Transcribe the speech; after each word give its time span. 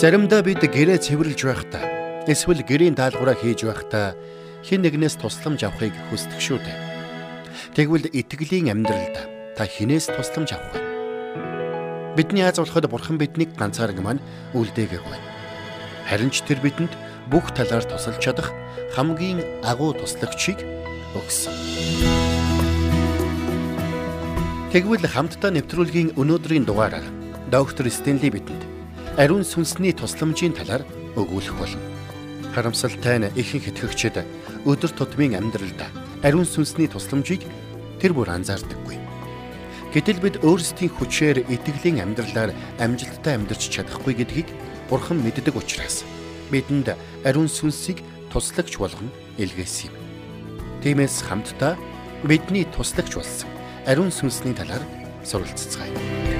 Заримдаа 0.00 0.40
бид 0.40 0.64
гэрээ 0.64 0.96
цэвэрлж 0.96 1.40
байхдаа 1.44 1.84
эсвэл 2.24 2.64
гэрийн 2.64 2.96
даалгавраа 2.96 3.36
хийж 3.36 3.68
байхдаа 3.68 4.16
хэн 4.64 4.80
нэгнээс 4.80 5.20
тусламж 5.20 5.60
авахыг 5.60 5.92
хүсдэг 6.08 6.40
шүү 6.40 6.56
дээ. 6.56 6.78
Тэгвэл 7.76 8.08
итгэлийн 8.08 8.72
амьдралд 8.72 9.16
та 9.60 9.68
хинээс 9.68 10.08
тусламж 10.08 10.56
авах 10.56 10.72
вэ? 10.72 10.80
Бидний 12.16 12.48
аз 12.48 12.56
болоход 12.56 12.88
бурхан 12.88 13.20
биднийг 13.20 13.52
ганцаараг 13.60 14.00
маань 14.00 14.24
үлдээгээгүй. 14.56 15.20
Харин 16.08 16.32
ч 16.32 16.48
тэр 16.48 16.64
бидэнд 16.64 16.96
бүх 17.28 17.52
талаар 17.52 17.84
тусалж 17.84 18.24
чадах 18.24 18.56
хамгийн 18.96 19.44
агуу 19.68 19.92
туслагчийг 19.92 20.64
өгсөн. 21.12 21.52
Тэгвэл 24.72 25.04
хамтдаа 25.04 25.52
нэвтрүүлгийн 25.52 26.16
өнөөдрийн 26.16 26.64
дугаараар 26.64 27.04
доктор 27.52 27.84
Стенли 27.92 28.32
бидэнд 28.32 28.69
ариун 29.20 29.44
сүнсний 29.44 29.92
тусламжийн 29.92 30.56
талаар 30.56 30.80
өгүүлэх 31.12 31.52
болно. 31.60 31.84
Харамсалтай 32.56 33.20
нь 33.20 33.28
ихэнх 33.36 33.68
итгэгчид 33.68 34.16
өдөр 34.64 34.92
тутмын 34.96 35.36
амьдралд 35.36 35.76
ариун 36.24 36.48
сүнсний 36.48 36.88
тусламжийг 36.88 37.44
тэр 38.00 38.16
бүр 38.16 38.32
анзаардаггүй. 38.32 38.96
Гэтэл 39.92 40.24
бид 40.24 40.40
өөрсдийн 40.40 40.88
хүчээр 40.96 41.44
итгэлийн 41.52 42.00
амьдралаар 42.00 42.56
амжилттай 42.80 43.36
амьдарч 43.36 43.68
чадахгүй 43.68 44.16
гэдгийг 44.24 44.48
Бурхан 44.88 45.20
мэддэг 45.20 45.52
учраас 45.52 46.00
бидэнд 46.48 46.96
ариун 47.28 47.52
сүнсийг 47.52 48.00
туслагч 48.32 48.80
болгон 48.80 49.12
илгээсэн 49.36 49.92
юм. 49.92 49.96
Тиймээс 50.80 51.28
хамтдаа 51.28 51.76
бидний 52.24 52.64
туслагч 52.72 53.20
болсон 53.20 53.52
ариун 53.84 54.08
сүнсний 54.08 54.56
талаар 54.56 54.80
суралцгаая. 55.28 56.39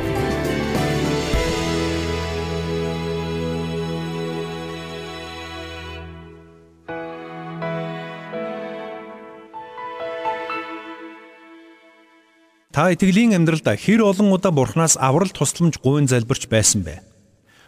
Та 12.80 12.88
итгэлийн 12.96 13.36
амьдралд 13.36 13.68
хэр 13.76 14.00
олон 14.08 14.32
удаа 14.32 14.56
Бурханаас 14.56 14.96
аврал 14.96 15.28
тусламж 15.28 15.76
гуйн 15.84 16.08
залбирч 16.08 16.48
байсан 16.48 16.80
бэ? 16.80 17.04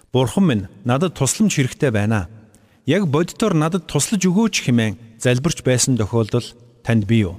Бурхан 0.08 0.44
минь 0.48 0.68
надад 0.88 1.20
тусламж 1.20 1.52
хэрэгтэй 1.52 1.92
байна. 1.92 2.32
Яг 2.88 3.04
бодитоор 3.12 3.52
надад 3.52 3.84
туслаж 3.84 4.24
өгөөч 4.24 4.64
хэмээн 4.64 5.20
залбирч 5.20 5.68
байсан 5.68 6.00
тохиолдол 6.00 6.48
танд 6.80 7.04
бий 7.04 7.28
юу? 7.28 7.36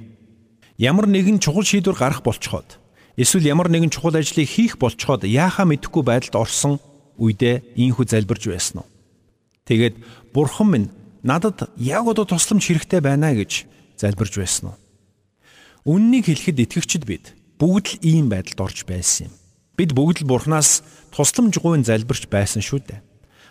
Ямар 0.78 1.10
нэгэн 1.10 1.42
чухал 1.42 1.66
шийдвэр 1.66 1.98
гарах 1.98 2.22
болцоход 2.22 2.78
эсвэл 3.18 3.50
ямар 3.50 3.66
нэгэн 3.66 3.90
чухал 3.90 4.14
ажлыг 4.14 4.46
хийх 4.46 4.78
болцоход 4.78 5.26
яахаа 5.26 5.66
мэдэхгүй 5.66 6.06
байдалд 6.06 6.46
орсон 6.46 6.78
үедээ 7.18 7.74
ийхүү 7.74 8.06
залбирч 8.06 8.54
байсан 8.54 8.86
уу? 8.86 8.90
Тэгээд 9.66 9.98
Бурхан 10.30 10.70
минь 10.70 10.88
надад 11.26 11.74
яг 11.74 12.06
одоо 12.06 12.22
тусламж 12.22 12.70
хэрэгтэй 12.70 13.02
байна 13.02 13.34
гэж 13.34 13.66
залбирч 13.98 14.38
байсан 14.38 14.70
уу? 14.70 14.78
Үннийг 15.98 16.30
хэлэхэд 16.30 16.70
итгэгчд 16.70 17.02
бид 17.02 17.34
бүгд 17.58 17.86
л 17.86 17.98
ийм 18.02 18.26
байдалд 18.28 18.60
орж 18.60 18.84
байсан 18.88 19.30
юм. 19.30 19.34
Бид 19.78 19.90
бүгд 19.94 20.22
л 20.22 20.28
Бурханаас 20.30 20.82
тусламж 21.14 21.58
гуйн 21.58 21.86
залбирч 21.86 22.26
байсан 22.30 22.62
шүү 22.62 22.80
дээ. 22.86 23.02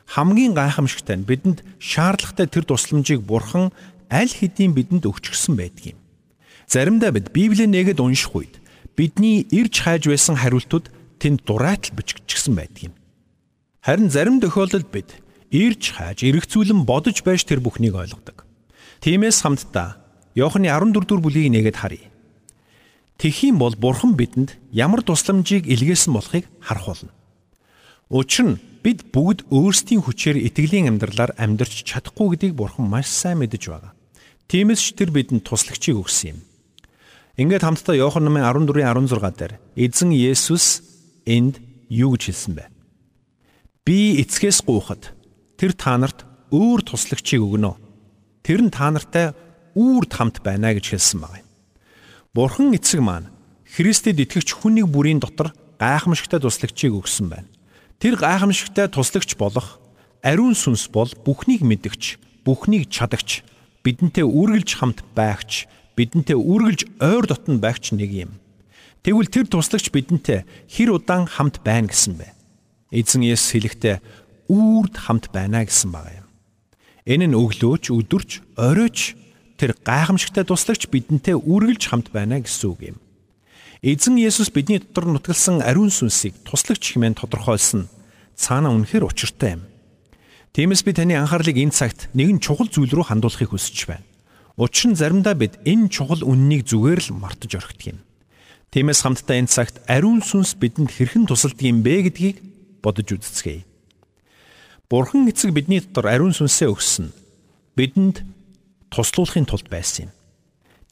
Хамгийн 0.07 0.53
гайхамшигтай 0.55 1.19
нь 1.19 1.27
бидэнд 1.27 1.63
шаардлагатай 1.79 2.47
тэр 2.47 2.63
тусламжийг 2.67 3.23
Бурхан 3.23 3.71
аль 4.11 4.31
хэдийн 4.31 4.75
бидэнд 4.75 5.07
өгчихсөн 5.07 5.55
байдаг 5.55 5.95
юм. 5.95 5.99
Заримдаа 6.67 7.11
бид 7.11 7.31
Библийг 7.31 7.71
нэгэд 7.71 7.99
унших 8.03 8.35
үед 8.35 8.59
бидний 8.95 9.47
ирж 9.49 9.83
хайж 9.83 10.07
байсан 10.11 10.35
хариултууд 10.35 10.91
тэнд 11.19 11.47
дураатал 11.47 11.95
бичигдсэн 11.95 12.53
байдаг 12.55 12.91
юм. 12.91 12.93
Харин 13.83 14.09
зарим 14.11 14.39
тохиолдолд 14.39 14.87
бид 14.91 15.09
ирж 15.51 15.95
хайж 15.95 16.23
эргцүүлэн 16.23 16.83
бодож 16.87 17.19
байж 17.23 17.43
тэр 17.43 17.59
бүхнийг 17.59 17.95
ойлгодог. 17.95 18.45
Тиймээс 19.03 19.43
хамтдаа 19.43 19.99
Иохны 20.35 20.67
14 20.71 20.93
дугаар 20.93 21.21
бүлгийг 21.21 21.51
нэгэд 21.51 21.77
харъя. 21.77 22.12
Тэхийн 23.17 23.57
бол 23.57 23.75
Бурхан 23.75 24.17
бидэнд 24.17 24.57
ямар 24.73 25.01
тусламжийг 25.05 25.69
илгээсэн 25.69 26.13
болохыг 26.13 26.45
харах 26.59 26.87
болно. 26.87 27.11
Учир 28.09 28.45
нь 28.45 28.61
бид 28.83 29.09
бүгд 29.13 29.47
өөрсдийн 29.49 30.03
хүчээр 30.03 30.37
итгэлийн 30.49 30.91
амьдралаар 30.91 31.37
амьдрч 31.39 31.87
чадахгүй 31.87 32.35
гэдгийг 32.35 32.53
Бурхан 32.57 32.89
маш 32.89 33.07
сайн 33.07 33.39
мэдэж 33.39 33.63
байгаа. 33.69 33.93
Тиймээс 34.49 34.81
ч 34.81 34.87
тэр 34.97 35.09
бидэнд 35.15 35.47
туслагчийг 35.47 35.97
өгсөн 36.03 36.35
юм. 36.35 36.39
Ингээд 37.39 37.65
хамтдаа 37.65 37.95
Иохан 37.97 38.27
номын 38.27 38.45
14:16 38.45 39.33
дээр 39.33 39.53
эзэн 39.73 40.11
Есүс 40.13 40.85
энд 41.25 41.57
юу 41.89 42.13
гэж 42.13 42.29
хэлсэн 42.29 42.53
бэ? 42.53 42.69
Би 43.87 44.21
эцгээс 44.21 44.61
гуйхад 44.61 45.15
тэр 45.57 45.73
та 45.73 45.97
нарт 45.97 46.27
өөр 46.53 46.85
туслагчийг 46.85 47.41
өгнө. 47.41 47.73
Тэр 48.45 48.61
нь 48.67 48.69
та 48.69 48.93
нартай 48.93 49.33
үрд 49.73 50.11
хамт 50.13 50.45
байна 50.45 50.75
гэж 50.77 50.93
хэлсэн 50.93 51.19
байна. 51.23 51.47
Бурхан 52.33 52.73
эцэг 52.73 52.97
маань 52.97 53.29
Христэд 53.77 54.17
итгэгч 54.17 54.57
хүнийг 54.57 54.89
бүрийн 54.89 55.21
дотор 55.21 55.53
гайхамшигтай 55.77 56.41
туслагчийг 56.41 56.97
өгсөн 56.97 57.29
байна. 57.29 57.49
Тэр 58.01 58.17
гайхамшигтай 58.17 58.89
туслагч 58.89 59.37
болох 59.37 59.77
ариун 60.25 60.57
сүнс 60.57 60.89
бол 60.89 61.13
бүхнийг 61.13 61.61
мэдгч, 61.61 62.17
бүхнийг 62.41 62.89
чадагч, 62.89 63.45
бидэнтэй 63.85 64.25
үргэлж 64.25 64.81
хамт 64.81 65.05
байгч, 65.13 65.69
бидэнтэй 65.93 66.33
үргэлж 66.33 66.97
ойр 67.05 67.29
дотн 67.29 67.61
байгч 67.61 67.93
нэг 67.93 68.09
юм. 68.09 68.41
Тэгвэл 69.05 69.29
тэр 69.29 69.45
туслагч 69.45 69.93
бидэнтэй 69.93 70.41
хэр 70.73 70.97
удаан 70.97 71.29
хамт 71.29 71.61
байна 71.61 71.93
гэсэн 71.93 72.17
бэ? 72.17 72.33
Эзэн 72.89 73.29
Есүс 73.29 73.53
хэлэхдээ 73.53 74.01
үрд 74.49 74.97
хамт 74.97 75.29
байна 75.29 75.69
гэсэн 75.69 75.93
байгаа 75.93 76.25
юм. 76.25 76.27
Энэ 77.05 77.29
нь 77.29 77.37
өглөөч, 77.37 77.93
өдөрч, 77.93 78.57
оройч 78.57 79.21
тэр 79.57 79.77
гайхамшигтай 79.83 80.43
туслагч 80.45 80.89
бидэнтэй 80.89 81.37
үргэлж 81.37 81.89
хамт 81.89 82.09
байна 82.09 82.41
гэсэн 82.41 82.69
үг 82.69 82.81
юм. 82.93 82.97
Эзэн 83.83 84.15
Есүс 84.15 84.47
бидний 84.49 84.79
дотор 84.79 85.11
нутгалсан 85.11 85.59
ариун 85.59 85.91
сүнсийг 85.91 86.39
туслагч 86.47 86.95
хэмээн 86.95 87.19
тодорхойлсон 87.19 87.91
цаана 88.35 88.71
үнэхээр 88.71 89.03
учиртай 89.03 89.59
юм. 89.59 89.67
Тиймээс 90.55 90.87
би 90.87 90.93
таны 90.93 91.19
анхаарлыг 91.19 91.57
энэ 91.59 91.75
цагт 91.75 92.07
нэгэн 92.15 92.39
чухал 92.39 92.71
зүйл 92.71 92.93
рүү 92.93 93.11
хандуулахыг 93.11 93.51
хүсэж 93.51 93.89
байна. 93.89 94.05
Учир 94.55 94.93
нь 94.93 94.99
заримдаа 94.99 95.33
бид 95.33 95.57
энэ 95.65 95.89
чухал 95.89 96.21
үннийг 96.21 96.69
зүгээр 96.69 97.09
л 97.09 97.17
мартаж 97.17 97.57
орхидог 97.57 97.97
юм. 97.97 97.99
Тиймээс 98.69 99.01
хамтдаа 99.01 99.37
энэ 99.41 99.49
цагт 99.49 99.81
ариун 99.89 100.21
сүнс 100.21 100.55
бидэнд 100.61 100.93
хэрхэн 100.93 101.25
тусалдаг 101.25 101.65
юм 101.65 101.81
бэ 101.81 102.07
гэдгийг 102.07 102.37
бодож 102.85 103.17
үзцгээе. 103.17 103.65
Бурхан 104.93 105.25
эцэг 105.25 105.51
бидний 105.57 105.81
дотор 105.81 106.05
ариун 106.05 106.37
сүнсээ 106.37 106.69
өгсөн. 106.69 107.09
Бидэнд 107.73 108.21
туслуулахын 108.93 109.49
тулд 109.49 109.67
байсан 109.73 110.07
юм. 110.07 110.11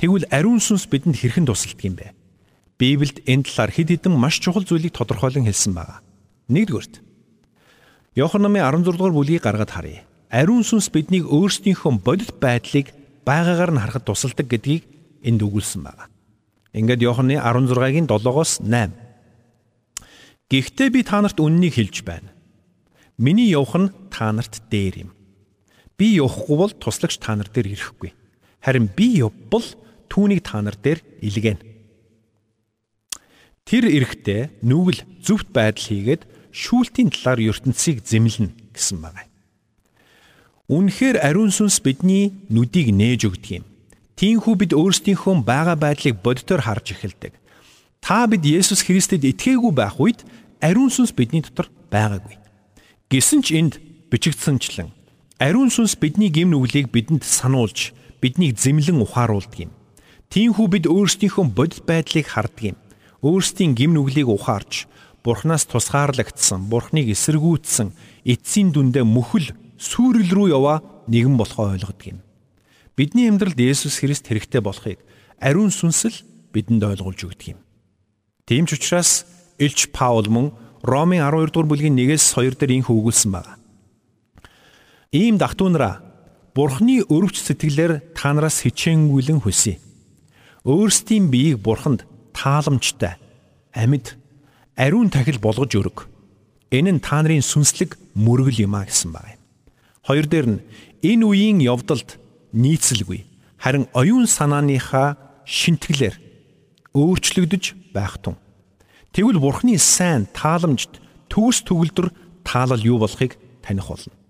Тэгвэл 0.01 0.25
ариун 0.34 0.57
сүнс 0.57 0.89
бидэнд 0.89 1.22
хэрхэн 1.22 1.45
тусалдаг 1.45 1.85
юм 1.85 1.95
бэ? 2.01 2.17
Библиэд 2.81 3.22
энэ 3.29 3.45
талаар 3.45 3.69
хэд 3.69 4.01
хэдэн 4.01 4.17
маш 4.17 4.41
чухал 4.41 4.66
зүйлийг 4.66 4.97
тодорхойлон 4.97 5.45
хэлсэн 5.45 5.78
байна. 5.78 6.01
Нэгдүгürt. 6.50 7.06
Иохан 8.17 8.41
номын 8.41 8.66
16 8.66 8.97
дугаар 8.97 9.13
бүлгийг 9.13 9.45
гаргад 9.45 9.69
харъя. 9.69 10.01
Ариун 10.34 10.66
сүнс 10.66 10.89
биднийг 10.89 11.29
өөрсдийнхөө 11.29 12.01
бодит 12.01 12.34
байдлыг 12.41 12.89
байгаагаар 13.22 13.72
нь 13.78 13.81
харахад 13.85 14.09
тусалдаг 14.09 14.50
гэдгийг 14.50 14.83
энд 15.22 15.45
өгүүлсэн 15.45 15.85
байна. 15.85 16.09
Ингээд 16.73 17.06
Иоханны 17.06 17.38
16-гийн 17.38 18.09
7-оос 18.09 18.66
8. 18.66 18.89
Гэхдээ 20.50 20.89
би 20.89 21.03
та 21.06 21.22
нарт 21.22 21.38
үннийг 21.38 21.78
хэлж 21.78 22.01
байна. 22.01 22.33
Миний 23.22 23.51
явах 23.53 23.78
нь 23.78 23.94
та 24.09 24.31
нарт 24.33 24.66
дээр 24.73 25.06
юм. 25.06 25.12
Би 26.01 26.17
явахгүй 26.17 26.57
бол 26.57 26.73
туслагч 26.73 27.22
та 27.22 27.38
нар 27.38 27.45
дээр 27.45 27.78
ирэхгүй. 27.78 28.09
Харин 28.66 28.89
би 28.89 29.22
явбал 29.22 29.62
түүнийг 30.09 30.41
та 30.41 30.57
нар 30.66 30.73
дээр 30.73 30.97
илгээнэ. 31.22 31.62
Тэр 33.69 33.85
эрэхтээ 33.85 34.66
нүгэл 34.66 35.06
зөвхт 35.22 35.53
байдал 35.53 35.85
хийгээд 35.85 36.25
шүүлтийн 36.50 37.13
талаар 37.13 37.53
ертөнцийг 37.53 38.01
зэмлэнэ 38.01 38.74
гэсэн 38.74 38.98
байна. 38.98 39.30
Үнэхээр 40.74 41.21
ариун 41.21 41.53
сүнс 41.53 41.77
бидний 41.86 42.33
нүдийг 42.50 42.89
нээж 42.89 43.30
өгдөг 43.30 43.62
юм. 43.62 43.65
Тиймээс 44.18 44.57
бид 44.57 44.74
өөрсдийнхөө 44.74 45.45
байгаа 45.45 45.77
байдлыг 45.77 46.18
бодитоор 46.25 46.65
харж 46.65 46.97
эхэлдэг. 46.97 47.38
Та 48.01 48.25
бид 48.25 48.42
Есүс 48.42 48.81
Христэд 48.81 49.21
итгээгүй 49.21 49.69
байх 49.69 50.01
үед 50.01 50.25
ариун 50.65 50.89
сүнс 50.89 51.13
бидний 51.13 51.45
дотор 51.45 51.69
байгаагүй. 51.94 52.42
Гэсэн 53.13 53.45
ч 53.45 53.54
энд 53.54 53.77
бичигдсэнчлэн 54.09 55.00
Ариун 55.42 55.74
сүнс 55.74 55.98
бидний 55.98 56.30
гим 56.30 56.54
нүглийг 56.54 56.94
бидэнд 56.94 57.26
сануулж, 57.26 57.98
биднийг 58.22 58.62
зэмлэн 58.62 59.02
ухааруулдаг 59.02 59.66
юм. 59.66 59.72
Тиймээс 60.30 60.70
бид 60.70 60.86
өөрсдийнхөө 60.86 61.46
бодит 61.50 61.82
байдлыг 61.90 62.30
хардаг 62.30 62.62
юм. 62.62 62.78
Өөрсдийн 63.26 63.74
гим 63.74 63.98
нүглийг 63.98 64.30
ухаарч, 64.30 64.86
Бурханаас 65.26 65.66
тусгаарлагдсан, 65.66 66.70
Бурханыг 66.70 67.10
эсэргүүцсэн 67.10 67.90
эцсийн 68.22 68.70
дүндээ 68.70 69.02
мөхөл 69.02 69.50
сүрэл 69.82 70.30
рүү 70.30 70.54
яваа 70.54 70.86
нэгэн 71.10 71.34
болохоо 71.42 71.74
ойлгодог 71.74 72.06
юм. 72.06 72.20
Бидний 72.94 73.26
амьдралд 73.26 73.58
Есүс 73.58 73.98
Христ 73.98 74.30
хэрэгтэй 74.30 74.62
болохыг 74.62 75.02
ариун 75.42 75.74
сүнс 75.74 76.06
л 76.06 76.18
бидэнд 76.54 76.86
ойлгуулж 76.86 77.18
өгдөг 77.18 77.58
юм. 77.58 77.60
Тийм 78.46 78.70
ч 78.70 78.78
учраас 78.78 79.26
Илч 79.58 79.90
Паул 79.90 80.30
мөн 80.30 80.54
Ромын 80.86 81.26
12 81.26 81.50
дугаар 81.50 81.70
бүлгийн 81.70 81.98
1-с 81.98 82.38
2 82.38 82.62
дээр 82.62 82.78
инх 82.78 82.94
өгүүлсэн 82.94 83.34
байна. 83.34 83.61
Ийм 85.12 85.36
дахтуунараа 85.36 86.00
Бурхны 86.56 87.04
өрөвч 87.04 87.44
сэтгэлээр 87.44 88.16
та 88.16 88.31
нараас 88.31 88.63
хичээнгүйлэн 88.63 89.44
хүсье. 89.44 89.75
Өөрсдийн 90.63 91.28
биеийг 91.28 91.60
Бурханд 91.60 92.08
тааламжтай, 92.31 93.19
амьд, 93.75 94.16
ариун 94.80 95.12
тахил 95.12 95.36
болгож 95.44 95.75
өрг. 95.75 96.08
Энэ 96.72 96.96
нь 96.96 97.04
та 97.04 97.19
нарын 97.19 97.44
сүнслэг 97.44 98.00
мөргөл 98.16 98.63
юм 98.63 98.80
а 98.80 98.88
гэсэн 98.88 99.12
байна. 99.12 99.36
Хоёр 100.08 100.31
дээр 100.31 100.48
нь 100.48 100.63
энэ 101.04 101.28
үеийн 101.28 101.60
явдалд 101.60 102.16
нийцэлгүй 102.56 103.28
харин 103.60 103.92
оюун 103.92 104.31
санааныхаа 104.31 105.44
шинтгэлээр 105.44 106.16
өөрчлөгдөж 106.96 107.92
байх 107.92 108.16
тун. 108.24 108.40
Тэгвэл 109.12 109.44
Бурхны 109.44 109.75
сайн 109.75 110.31
тааламжт 110.31 111.04
төгс 111.28 111.68
төгөлдөр 111.68 112.16
таалал 112.48 112.80
юу 112.80 112.96
болохыг 112.96 113.36
таних 113.60 113.92
болно. 113.92 114.20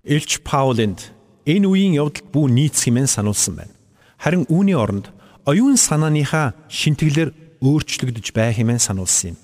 Илч 0.00 0.40
Паулинд 0.40 1.12
энэ 1.44 1.68
үеийн 1.68 2.00
явдалд 2.00 2.32
бүү 2.32 2.48
нийцэх 2.48 2.88
юм 2.88 3.04
сануулсан 3.04 3.60
байна. 3.60 3.74
Харин 4.16 4.48
үүний 4.48 4.72
оронд 4.72 5.12
оюун 5.44 5.76
санааныхаа 5.76 6.56
шинтгэлээр 6.72 7.60
өөрчлөгдөж 7.60 8.32
байх 8.32 8.56
юм 8.56 8.72
сануулсан 8.80 9.36
юм. 9.36 9.38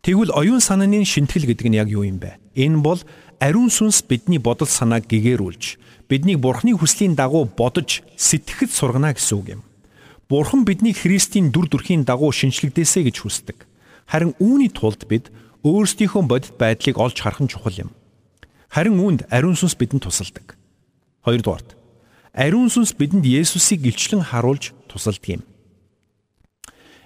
Тэгвэл 0.00 0.32
оюун 0.32 0.64
санааны 0.64 1.04
шинтгэл 1.04 1.44
гэдэг 1.44 1.68
нь 1.68 1.76
яг 1.76 1.92
юу 1.92 2.08
юм 2.08 2.16
бэ? 2.16 2.40
Энэ 2.56 2.80
бол 2.80 3.04
ариун 3.36 3.68
сүнс 3.68 4.00
бидний 4.08 4.40
бодол 4.40 4.64
санааг 4.64 5.04
гэгэрүүлж 5.12 5.76
биднийг 6.08 6.40
бурхны 6.40 6.72
хүслийн 6.72 7.12
дагуу 7.12 7.44
бодож 7.44 8.00
сэтгэхэд 8.16 8.72
сургана 8.72 9.12
гэсэн 9.12 9.36
үг 9.36 9.60
юм. 9.60 9.62
Бурхан 10.24 10.64
биднийг 10.64 11.04
Христийн 11.04 11.52
дүр 11.52 11.68
төрхийн 11.68 12.08
дагуу 12.08 12.32
шинчлэгдээсэ 12.32 13.04
гэж 13.12 13.16
хүсдэг. 13.20 13.68
Харин 14.08 14.32
үүний 14.40 14.72
тулд 14.72 15.04
бид 15.04 15.28
өөрсдийнхөө 15.68 16.22
бодит 16.24 16.56
байдлыг 16.56 16.96
олж 16.96 17.20
харах 17.20 17.44
нь 17.44 17.52
чухал 17.52 17.76
юм. 17.76 17.92
Харин 18.70 19.02
үүнд 19.02 19.26
ариун 19.34 19.58
сүнс 19.58 19.74
бидэнд 19.74 20.06
тусалдаг. 20.06 20.54
Хоёрдугаарт 21.26 21.74
ариун 22.30 22.70
сүнс 22.70 22.94
бидэнд 22.94 23.26
Есүсийг 23.26 23.82
илчлэн 23.82 24.22
харуулж 24.22 24.70
тусалдаг 24.86 25.26
юм. 25.26 25.42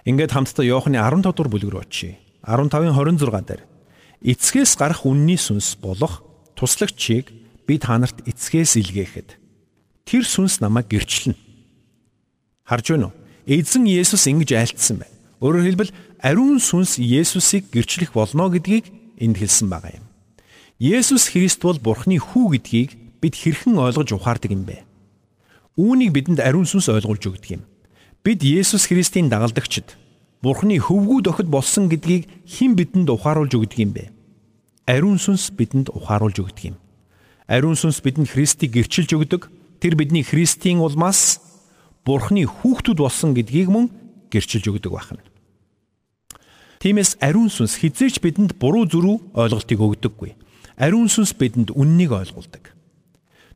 Ингээд 0.04 0.36
хамтдаа 0.36 0.64
Иохны 0.68 1.00
15 1.00 1.24
дугаар 1.32 1.48
бүлэг 1.48 1.70
рүү 1.72 1.82
очие. 1.88 2.20
15-ын 2.44 2.92
26 2.92 3.48
дээр 3.48 3.62
эцгээс 4.20 4.76
гарах 4.76 5.08
үнний 5.08 5.40
сүнс 5.40 5.80
болох 5.80 6.20
туслагчийг 6.52 7.32
би 7.64 7.80
та 7.80 7.96
нарт 7.96 8.20
эцгээс 8.28 8.76
илгээхэд 8.84 9.40
тэр 10.04 10.24
сүнс 10.28 10.60
намайг 10.60 10.92
гэрчлэнэ. 10.92 11.40
Харж 12.68 12.92
байна 12.92 13.08
уу? 13.08 13.16
Эзэн 13.48 13.88
Есүс 13.88 14.28
ингэж 14.28 14.52
айлтсан 14.52 15.00
байна. 15.00 15.16
Өөрөөр 15.40 15.64
хэлбэл 15.64 15.96
ариун 16.20 16.60
сүнс 16.60 17.00
Есүсийг 17.00 17.72
гэрчлэх 17.72 18.12
болно 18.12 18.52
гэдгийг 18.52 18.92
энд 19.16 19.36
хэлсэн 19.40 19.68
байгаа 19.72 19.96
юм. 19.96 20.04
Есүс 20.84 21.32
Христ 21.32 21.64
бол 21.64 21.80
Бурхны 21.80 22.20
хүү 22.20 22.60
гэдгийг 22.60 22.90
бид 23.24 23.40
хэрхэн 23.40 23.80
ойлгож 23.80 24.12
ухаардаг 24.20 24.52
юм 24.52 24.68
бэ? 24.68 24.84
Үүнийг 25.80 26.12
бидэнд 26.12 26.44
ариун 26.44 26.68
сүнс 26.68 26.92
ойлгуулж 26.92 27.24
өгдөг 27.24 27.56
юм. 27.56 27.62
Бид 28.20 28.44
Есүс 28.44 28.84
Христийн 28.92 29.32
дагалдагчид 29.32 29.96
Бурхны 30.44 30.76
хөвгүүд 30.76 31.32
охид 31.32 31.48
болсон 31.48 31.88
гэдгийг 31.88 32.28
хэн 32.44 32.76
бидэнд 32.76 33.08
ухааруулж 33.08 33.56
өгдөг 33.56 33.80
юм 33.80 33.96
бэ? 33.96 34.12
ариун 34.84 35.16
сүнс 35.16 35.48
бидэнд 35.56 35.88
ухааруулж 35.88 36.44
өгдөг 36.44 36.64
юм. 36.68 36.76
Ариун 37.48 37.76
сүнс 37.76 38.04
бидэнд 38.04 38.28
Христийг 38.28 38.76
гэрчилж 38.76 39.16
өгдөг. 39.16 39.48
Тэр 39.80 39.96
бидний 39.96 40.20
Христийн 40.20 40.84
улмаас 40.84 41.40
Бурхны 42.04 42.44
хүүхдүүд 42.44 43.00
болсон 43.00 43.32
гэдгийг 43.32 43.72
мөн 43.72 43.88
гэрчилж 44.28 44.68
өгдөг 44.68 44.92
байна. 44.92 45.24
Тиймээс 46.84 47.16
ариун 47.24 47.48
сүнс 47.48 47.80
хизээч 47.80 48.20
бидэнд 48.20 48.60
буруу 48.60 48.84
зүрүү 48.84 49.32
ойлголтыг 49.32 49.80
өгдөггүй. 49.80 50.43
Ариун 50.76 51.08
сүнс 51.08 51.34
бидэнд 51.38 51.70
үннийг 51.74 52.10
ойлгуулдаг. 52.10 52.74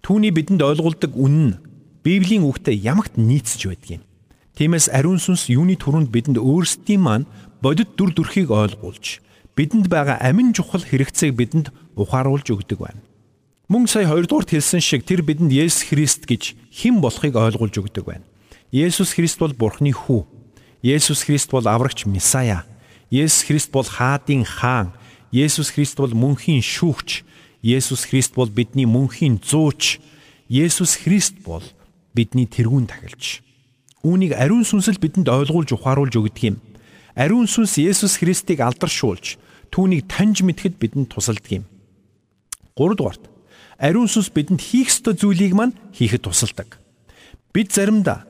Түүний 0.03 0.31
бидэнд 0.31 0.63
ойлгуулдаг 0.63 1.13
үнэн 1.17 1.47
нь 1.55 1.59
Библийн 2.07 2.47
үгтэй 2.47 2.79
ямагт 2.79 3.19
нийцж 3.19 3.67
байдаг 3.67 4.01
юм. 4.01 4.03
Тиймээс 4.55 4.89
ариун 4.95 5.19
сүнс 5.19 5.51
юуны 5.51 5.75
түрүүнд 5.79 6.11
бидэнд 6.15 6.39
өөрсдийн 6.39 7.03
маань 7.03 7.27
бодит 7.63 7.99
дүр 7.99 8.15
төрхийг 8.15 8.51
ойлгуулж 8.51 9.23
бидэнд 9.59 9.91
байгаа 9.91 10.23
амин 10.23 10.55
чухал 10.55 10.87
хэрэгцээг 10.87 11.35
бидэнд 11.35 11.75
ухааруулж 11.99 12.47
өгдөг 12.47 12.79
байна. 12.79 13.03
Мөн 13.67 13.91
сая 13.91 14.07
2 14.07 14.31
дуурт 14.31 14.55
хэлсэн 14.55 14.79
шиг 14.79 15.03
тэр 15.03 15.27
бидэнд 15.27 15.51
Есүс 15.51 15.91
Христ 15.91 16.31
гэж 16.31 16.55
хэн 16.71 17.03
болохыг 17.03 17.35
ойлгуулж 17.35 17.75
өгдөг 17.75 18.07
байна. 18.07 18.25
Есүс 18.71 19.19
Христ 19.19 19.43
бол 19.43 19.51
Бурхны 19.51 19.91
хүү. 19.91 20.23
Есүс 20.87 21.27
Христ 21.27 21.51
бол 21.51 21.67
аврагч 21.67 22.07
Месая. 22.07 22.63
Есүс 23.11 23.51
Христ 23.51 23.75
бол 23.75 23.83
хаадын 23.83 24.47
хаан. 24.47 24.95
Есүс 25.33 25.73
Христ 25.75 26.01
бол 26.01 26.13
мөнхийн 26.13 26.65
шүүгч. 26.65 27.25
Есүс 27.63 28.09
Христ 28.09 28.35
бол 28.35 28.49
бидний 28.49 28.89
мөнхийн 28.89 29.41
зууч. 29.45 30.01
Есүс 30.49 31.05
Христ 31.05 31.45
бол 31.45 31.65
бидний 32.17 32.49
тэрүүн 32.49 32.89
тахилч. 32.89 33.45
Үүнийг 34.07 34.33
ариун 34.33 34.65
сүнсэл 34.65 34.97
бидэнд 34.97 35.29
ойлгуулж 35.29 35.75
ухааруулж 35.77 36.15
өгдөг 36.17 36.45
юм. 36.49 36.57
Ариун 37.13 37.51
сүнс 37.51 37.77
Есүс 37.77 38.17
Христийг 38.23 38.65
алдаршуулж 38.65 39.37
түүнийг 39.69 40.09
таньж 40.09 40.41
мэдхэд 40.47 40.81
бидэнд 40.81 41.13
тусалдаг 41.13 41.51
юм. 41.53 41.65
3 42.79 42.97
дугаарт 42.97 43.25
ариун 43.79 44.09
сүнс 44.09 44.31
бидэнд 44.35 44.61
хийх 44.63 44.91
ёстой 44.91 45.15
зүйлийг 45.15 45.55
мань 45.55 45.75
хийхэд 45.95 46.27
тусалдаг. 46.27 46.79
Бид 47.53 47.73
заримдаа 47.73 48.27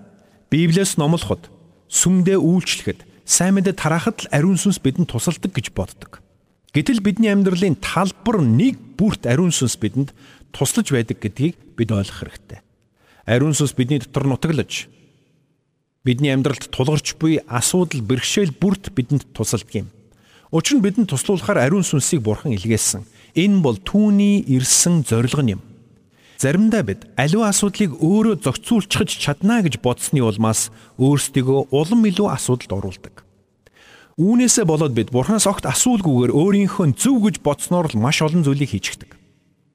Библиэс 0.50 0.96
номлоход, 0.96 1.52
сүмдээ 1.92 2.40
үйлчлэхэд, 2.40 3.04
сайн 3.28 3.60
мэдээ 3.60 3.76
тараахад 3.76 4.24
л 4.24 4.30
ариун 4.32 4.56
сүнс 4.56 4.80
бидэнд 4.80 5.12
тусалдаг 5.12 5.52
гэж 5.52 5.72
боддог. 5.76 6.24
Гэтэл 6.76 7.00
бидний 7.00 7.32
амьдралын 7.32 7.80
талбар 7.80 8.44
нэг 8.44 8.76
бүрт 9.00 9.24
ариун 9.24 9.54
сүнс 9.54 9.80
бидэнд 9.80 10.12
туслаж 10.52 10.92
байдаг 10.92 11.16
гэдгийг 11.16 11.56
бид 11.80 11.88
ойлгох 11.88 12.20
хэрэгтэй. 12.20 12.60
Ариун 13.24 13.56
сүнс 13.56 13.72
бидний 13.72 14.04
дотор 14.04 14.28
нутаглаж 14.28 14.88
бидний 16.04 16.32
амьдралд 16.32 16.68
тулгарч 16.68 17.16
буй 17.16 17.40
асуудал 17.48 18.04
бэрхшээл 18.04 18.52
бүрт 18.52 18.92
бидэнд 18.92 19.32
тусалдаг 19.32 19.88
юм. 19.88 19.88
Учир 20.52 20.76
нь 20.76 20.84
бидэнд 20.84 21.08
туслуулахаар 21.08 21.64
ариун 21.64 21.84
сүнсийг 21.84 22.20
бурхан 22.20 22.52
илгээсэн. 22.52 23.04
Энэ 23.36 23.60
бол 23.64 23.80
түүний 23.80 24.44
ирсэн 24.48 25.04
зорилго 25.08 25.44
юм. 25.44 25.60
Заримдаа 26.40 26.84
бид 26.84 27.04
аливаа 27.16 27.52
асуудлыг 27.52 27.96
өөрөө 28.00 28.44
зохицуулчихж 28.44 29.20
чадна 29.20 29.60
гэж 29.64 29.80
бодсны 29.82 30.24
улмаас 30.24 30.70
өөрсдийгөө 30.96 31.74
улам 31.74 32.06
илүү 32.06 32.28
асуудалд 32.32 32.72
оруулдаг. 32.72 33.27
Үүнээсээ 34.18 34.66
болоод 34.66 34.98
бид 34.98 35.14
бурханаас 35.14 35.46
огт 35.46 35.62
асуулгүйгээр 35.62 36.34
өөрийнхөө 36.34 36.86
зөв 36.98 37.22
гэж 37.22 37.38
бодсноор 37.38 37.86
л 37.86 38.02
маш 38.02 38.18
олон 38.18 38.42
зүйлийг 38.42 38.74
хийчихдэг. 38.74 39.14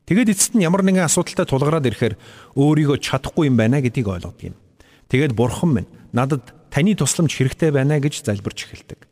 Тэгэд 0.03 0.36
эцэст 0.36 0.60
нь 0.60 0.67
ямар 0.67 0.84
нэгэн 0.84 1.08
асуудалтай 1.08 1.48
тулгараад 1.48 1.88
ирэхээр 1.88 2.20
өөрийгөө 2.60 3.00
чадахгүй 3.00 3.48
юм 3.48 3.56
байна 3.56 3.79
гэдгийг 3.79 4.03
ойлгодог 4.03 4.51
юм. 4.51 4.60
Тэгэд 5.08 5.32
бурхан 5.32 5.72
минь 5.72 5.89
надад 6.12 6.51
таны 6.67 6.91
тусламж 6.91 7.32
хэрэгтэй 7.32 7.72
байна 7.72 8.03
гэж 8.03 8.20
залбирч 8.20 8.67
эхэлдэг. 8.67 9.08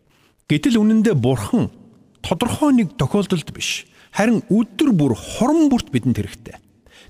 Гэтэл 0.51 0.83
үнэндээ 0.83 1.15
бурхан 1.15 1.71
тодорхой 2.19 2.75
нэг 2.75 2.99
тохиолдолд 2.99 3.55
биш. 3.55 3.87
Харин 4.11 4.43
өдөр 4.51 4.91
бүр 4.91 5.15
хорон 5.15 5.71
бүрт 5.71 5.95
бидэнд 5.95 6.19
хэрэгтэй. 6.19 6.59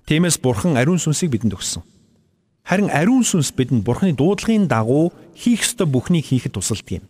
Тиймээс 0.05 0.37
бурхан 0.37 0.77
ариун 0.77 1.01
сүнсийг 1.01 1.33
бидэнд 1.33 1.57
өгсөн. 1.57 1.81
Харин 2.61 2.93
ариун 2.93 3.25
сүнс 3.25 3.49
бидэнд 3.57 3.81
бурханы 3.81 4.13
дуудлагын 4.13 4.69
дагуу 4.69 5.09
хийх 5.33 5.65
ёстой 5.65 5.89
бүхнийг 5.89 6.29
хийхэд 6.29 6.53
тусалдаг 6.53 7.01
юм. 7.01 7.05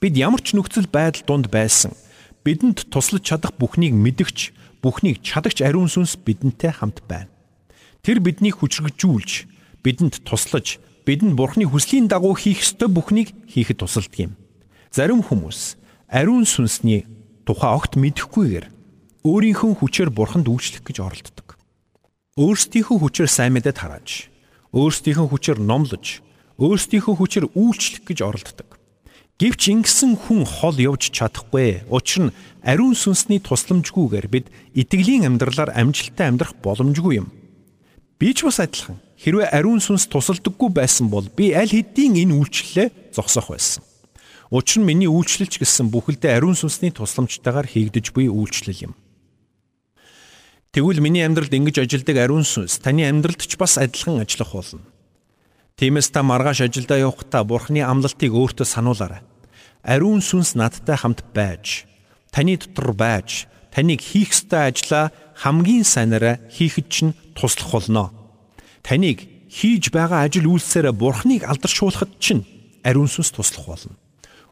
Бид 0.00 0.14
ямар 0.16 0.44
ч 0.44 0.52
нөхцөл 0.52 0.88
байдал 0.88 1.24
донд 1.24 1.48
байсан 1.48 1.96
бидэнд 2.46 2.86
туслаж 2.94 3.26
чадах 3.26 3.58
бүхнийг 3.58 3.90
мэдгч, 3.90 4.54
бүхнийг 4.78 5.18
чадагч 5.18 5.66
ариун 5.66 5.90
сүнс 5.90 6.14
бидэнтэй 6.22 6.70
хамт 6.70 7.02
байна. 7.10 7.26
Тэр 8.06 8.22
биднийг 8.22 8.62
хүчрэгжүүлж, 8.62 9.50
бидэнд 9.82 10.22
туслаж, 10.22 10.78
бидэнд 11.02 11.34
бурхны 11.34 11.66
хүслийн 11.66 12.06
дагуу 12.06 12.38
хийх 12.38 12.62
ёстой 12.62 12.86
бүхнийг 12.86 13.34
хийхэд 13.50 13.82
тусалдаг 13.82 14.30
юм. 14.30 14.32
Зарим 14.94 15.26
хүмүүс 15.26 15.74
ариун 16.06 16.46
сүнсний 16.46 17.02
тухай 17.42 17.74
огт 17.74 17.98
мэдэхгүйгээр 17.98 18.66
өөрийнхөө 19.26 19.82
хүчээр 19.82 20.10
бурханд 20.14 20.46
үйлчлэх 20.46 20.86
гэж 20.86 21.02
оролддог. 21.02 21.58
Өөрсдийнхөө 22.38 22.98
хүчээр 23.02 23.26
сайн 23.26 23.58
мэдээ 23.58 23.74
тарааж, 23.74 24.30
өөрсдийнхөө 24.70 25.26
хүчээр 25.34 25.58
номлож, 25.58 26.22
өөрсдийнхөө 26.62 27.14
хүчээр 27.18 27.46
үйлчлэх 27.58 28.06
гэж 28.06 28.18
оролддог. 28.22 28.78
Гэвч 29.36 29.68
ингэсэн 29.68 30.16
хүн 30.16 30.48
хол 30.48 30.80
явж 30.80 31.12
чадахгүй. 31.12 31.84
Учир 31.92 32.32
нь 32.32 32.34
ариун 32.64 32.96
сүнсний 32.96 33.36
тусламжгүйгээр 33.36 34.26
бид 34.32 34.48
итгэлийн 34.72 35.28
амьдралаар 35.28 35.76
амжилттай 35.76 36.32
амьдрах 36.32 36.56
боломжгүй 36.64 37.20
юм. 37.20 37.28
Би 38.16 38.32
ч 38.32 38.48
бас 38.48 38.64
адилхан. 38.64 38.96
Хэрвээ 39.20 39.52
ариун 39.52 39.84
сүнс 39.84 40.08
тусалдаггүй 40.08 40.72
байсан 40.72 41.12
бол 41.12 41.28
би 41.28 41.52
аль 41.52 41.68
хэдийн 41.68 42.16
энэ 42.16 42.32
үйлчлэлээ 42.32 43.12
зогсоох 43.12 43.52
байсан. 43.52 43.84
Учир 44.48 44.80
нь 44.80 44.88
миний 44.88 45.10
үйлчлэлч 45.12 45.60
гэсэн 45.60 45.92
бүхэлдээ 45.92 46.32
ариун 46.32 46.56
сүнсний 46.56 46.88
тусламжтайгаар 46.96 47.68
хийгдэж 47.68 48.16
буй 48.16 48.32
үйлчлэл 48.32 48.88
юм. 48.88 48.96
Тэгвэл 50.72 51.04
миний 51.04 51.20
амьдралд 51.28 51.52
ингэж 51.52 51.84
ажилдаг 51.84 52.16
ариун 52.24 52.48
сүнс 52.48 52.80
таны 52.80 53.04
амьдралд 53.04 53.44
ч 53.44 53.60
бас 53.60 53.76
адилхан 53.76 54.24
ажиллах 54.24 54.56
болно. 54.56 54.80
Тиймээс 55.76 56.08
та 56.08 56.24
маргааш 56.24 56.64
ажилдаа 56.64 56.96
явахдаа 57.04 57.44
Бурхны 57.44 57.84
амлалтыг 57.84 58.32
өөртөө 58.32 58.64
сануулаарай. 58.64 59.20
Ариун 59.84 60.24
сүнс 60.24 60.56
надтай 60.56 60.96
хамт 60.96 61.20
байж, 61.36 61.84
таны 62.32 62.56
дотор 62.56 62.96
байж, 62.96 63.44
таныг 63.68 64.00
хийх 64.00 64.32
ёстой 64.32 64.72
ажлаа 64.72 65.12
хамгийн 65.36 65.84
сайнараа 65.84 66.40
хийхэд 66.48 66.88
чинь 66.88 67.12
туслах 67.36 67.76
болно. 67.76 68.08
Таныг 68.80 69.28
хийж 69.52 69.92
байгаа 69.92 70.24
ажил 70.24 70.48
үйлсээр 70.48 70.96
бурхныг 70.96 71.44
алдаршуулахад 71.44 72.16
чинь 72.24 72.48
ариун 72.80 73.12
сүнс 73.12 73.36
туслах 73.36 73.68
болно. 73.68 74.00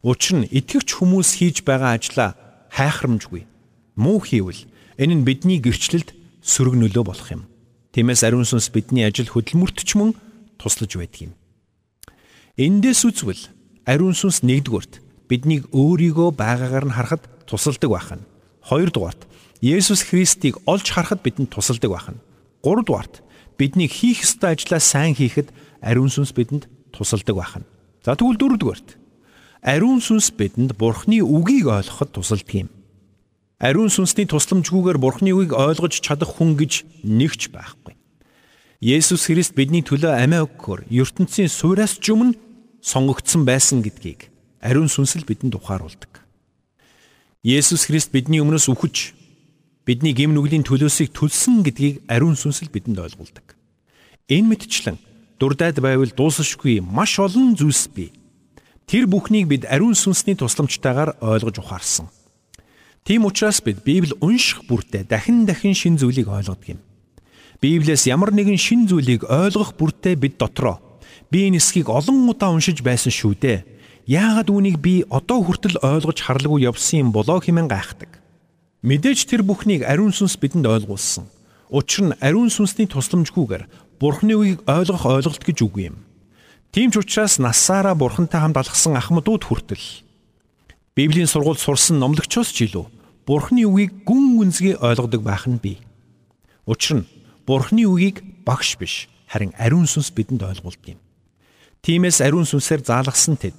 Учир 0.05 0.45
нь 0.45 0.51
итгэвч 0.53 0.93
хүмүүс 0.93 1.41
хийж 1.41 1.65
байгаа 1.65 1.97
ажлаа 1.97 2.37
хайхрамжгүй 2.69 3.49
муу 3.97 4.21
хийвэл 4.21 4.69
энэ 5.01 5.15
нь 5.17 5.25
бидний 5.25 5.57
гэрчлэлд 5.57 6.13
сөрөг 6.45 6.77
нөлөө 6.77 7.05
болох 7.09 7.29
юм. 7.33 7.49
Тиймээс 7.97 8.29
ариун 8.29 8.45
сүнс 8.45 8.69
бидний 8.69 9.09
ажил 9.09 9.33
хөдөлмөртч 9.33 9.97
мөн 9.97 10.13
туслаж 10.59 10.97
байдаг 10.97 11.21
юм. 11.31 11.33
Эндээс 12.57 13.03
үзвэл 13.05 13.43
ариун 13.85 14.15
сүнс 14.15 14.47
нэгдүгürt 14.47 15.03
биднийг 15.29 15.67
өөрийгөө 15.75 16.37
байгаагаар 16.39 16.87
нь 16.89 16.97
харахад 16.97 17.23
тусалдаг 17.47 17.91
байна. 17.91 18.25
Хоёрдугаарт 18.63 19.27
Есүс 19.65 20.05
Христийг 20.05 20.61
олж 20.67 20.87
харахад 20.93 21.25
бидэнд 21.25 21.51
тусалдаг 21.51 21.91
байна. 21.91 22.21
Гуравдугаарт 22.63 23.25
бидний 23.59 23.89
хийх 23.89 24.23
ёстой 24.23 24.55
ажлаа 24.55 24.81
сайн 24.81 25.15
хийхэд 25.15 25.51
ариун 25.81 26.13
сүнс 26.13 26.33
бидэнд 26.37 26.69
тусалдаг 26.93 27.37
байна. 27.37 27.67
За 28.05 28.15
тэгвэл 28.15 28.39
дөрөвдүгээрт 28.39 28.99
ариун 29.65 30.01
сүнс 30.05 30.31
бидэнд 30.37 30.77
Бурхны 30.77 31.25
үгийг 31.25 31.67
ойлгоход 31.73 32.13
тусалдаг 32.13 32.55
юм. 32.55 32.71
Ариун 33.59 33.89
сүнсний 33.89 34.29
тусламжгүйгээр 34.29 34.99
Бурхны 35.01 35.33
үгийг 35.33 35.57
ойлгож 35.57 35.97
чадах 36.05 36.37
хүн 36.37 36.59
гэж 36.61 36.85
нэгч 37.01 37.49
байхгүй. 37.49 37.97
Есүс 38.85 39.23
Христ 39.31 39.55
бидний 39.57 39.81
төлөө 39.81 40.13
амиа 40.13 40.45
өгөхөөр 40.45 40.83
ертөнцийн 40.93 41.49
суураас 41.49 41.97
ч 41.97 42.13
өмнө 42.13 42.37
сонгогдсон 42.85 43.47
байсан 43.49 43.81
гэдгийг 43.81 44.29
ариун 44.61 44.93
сүнсэл 44.93 45.25
бидэнд 45.25 45.57
ухааруулдаг. 45.57 46.21
Есүс 47.41 47.89
Христ 47.89 48.13
бидний 48.13 48.45
өмнөөс 48.45 48.69
үхэж 48.69 49.17
бидний 49.89 50.13
гэм 50.13 50.37
нүглийн 50.37 50.69
төлөөсийг 50.69 51.17
төлсөн 51.17 51.65
гэдгийг 51.65 52.05
ариун 52.13 52.37
сүнсэл 52.37 52.69
бидэнд 52.69 53.01
ойлгуулдаг. 53.01 53.57
Энэ 54.29 54.53
мэтчлэн 54.53 55.01
дурдаад 55.41 55.81
байвал 55.81 56.13
дуусахгүй 56.13 56.85
маш 56.85 57.17
олон 57.17 57.57
зүйлс 57.57 57.89
бий. 57.89 58.13
Тэр 58.85 59.09
бүхнийг 59.09 59.49
бид 59.49 59.65
ариун 59.65 59.97
сүнсний 59.97 60.37
тусламжтайгаар 60.37 61.17
ойлгож 61.25 61.57
ухаарсан. 61.57 62.13
Тийм 63.01 63.25
учраас 63.25 63.65
бид 63.65 63.81
Библийг 63.81 64.21
унших 64.21 64.69
бүртээ 64.69 65.09
дахин 65.09 65.49
дахин 65.49 65.73
шин 65.73 65.97
зүйлийг 65.97 66.29
ойлгодог 66.29 66.77
юм. 66.77 66.85
Библиэс 67.63 68.07
ямар 68.11 68.35
нэгэн 68.35 68.59
шин 68.59 68.87
зүйлийг 68.89 69.29
ойлгох 69.29 69.75
бүртээ 69.79 70.15
бид 70.17 70.39
дотроо 70.39 70.81
би 71.35 71.51
энэ 71.51 71.59
эсхийг 71.59 71.91
олон 71.91 72.31
удаа 72.31 72.55
уншиж 72.55 72.79
байсан 72.87 73.11
шүү 73.11 73.35
дээ. 73.43 73.59
Яагаад 74.07 74.55
үүнийг 74.55 74.79
би 74.79 75.03
одоо 75.11 75.43
хүртэл 75.43 75.83
ойлгож 75.83 76.19
харлгүй 76.23 76.63
явсан 76.63 77.09
юм 77.09 77.11
болоо 77.11 77.43
хэмээн 77.43 77.67
гайхдаг. 77.67 78.23
Мэдээж 78.87 79.27
тэр 79.27 79.43
бүхнийг 79.43 79.83
ариун 79.83 80.15
сүнс 80.15 80.39
бидэнд 80.39 80.69
ойлгуулсан. 80.71 81.27
Учир 81.75 82.13
нь 82.13 82.19
ариун 82.23 82.55
сүнсний 82.55 82.87
тусламжгүйгээр 82.87 83.67
Бурхны 83.99 84.39
үгийг 84.39 84.63
ойлгох 84.69 85.11
ойлголт 85.11 85.43
гэж 85.43 85.59
үгүй 85.65 85.91
юм. 85.91 86.07
Тийм 86.71 86.95
ч 86.95 87.03
учраас 87.03 87.43
насаараа 87.43 87.99
бурхантай 87.99 88.39
хамт 88.39 88.61
алхсан 88.61 88.95
ахмадууд 88.95 89.43
хүртэл 89.43 89.83
Библийн 90.95 91.27
сургууль 91.27 91.59
сурсан 91.59 91.99
номлогчоос 91.99 92.53
ч 92.53 92.71
илүү 92.71 92.87
Бурхны 93.27 93.65
үгийг 93.67 94.05
гүн 94.07 94.37
гүнзгий 94.39 94.77
ойлгодог 94.79 95.23
байх 95.25 95.49
нь 95.49 95.59
бий. 95.59 95.81
Учир 96.69 97.03
нь 97.03 97.09
Бурхны 97.47 97.85
үгийг 97.85 98.25
багш 98.45 98.77
биш 98.81 99.09
харин 99.29 99.53
ариун 99.61 99.85
сүнс 99.85 100.13
бидэнд 100.17 100.43
ойлгуулдаг 100.43 100.97
юм. 100.97 101.01
Тиймээс 101.85 102.25
ариун 102.25 102.49
сүнсээр 102.49 102.81
заалгасан 102.81 103.37
тэд 103.37 103.59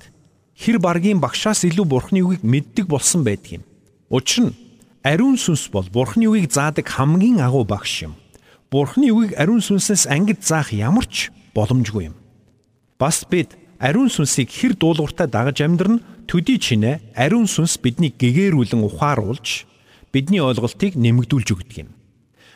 хэр 0.58 0.82
баргийн 0.82 1.22
багшаас 1.22 1.68
илүү 1.70 1.86
Бурхны 1.86 2.26
үгийг 2.26 2.42
мэддэг 2.42 2.90
болсон 2.90 3.22
байдаг 3.22 3.62
юм. 3.62 3.64
Учир 4.10 4.50
нь 4.50 4.58
ариун 5.06 5.38
сүнс 5.38 5.70
бол 5.70 5.86
Бурхны 5.86 6.26
үгийг 6.26 6.50
заадаг 6.50 6.90
хамгийн 6.90 7.44
агуу 7.44 7.62
багш 7.68 8.10
юм. 8.10 8.18
Бурхны 8.74 9.14
үгийг 9.14 9.38
ариун 9.38 9.62
сүнсээс 9.62 10.10
ангид 10.10 10.42
заах 10.42 10.74
ямар 10.74 11.06
ч 11.06 11.30
боломжгүй 11.54 12.10
юм. 12.10 12.16
Бас 12.98 13.22
бид 13.30 13.54
ариун 13.78 14.10
сүнсийг 14.10 14.50
хэр 14.50 14.74
дуулууртай 14.74 15.30
дагаж 15.30 15.62
амьдрна 15.62 16.02
төдий 16.26 16.58
чинээ 16.58 17.14
ариун 17.14 17.46
сүнс 17.46 17.78
биднийг 17.78 18.18
гэгээрүүлэн 18.18 18.82
ухааруулж 18.82 19.70
бидний 20.10 20.42
ойлголтыг 20.42 20.98
нэмэгдүүлж 20.98 21.50
өгдөг 21.54 21.78
юм. 21.86 21.90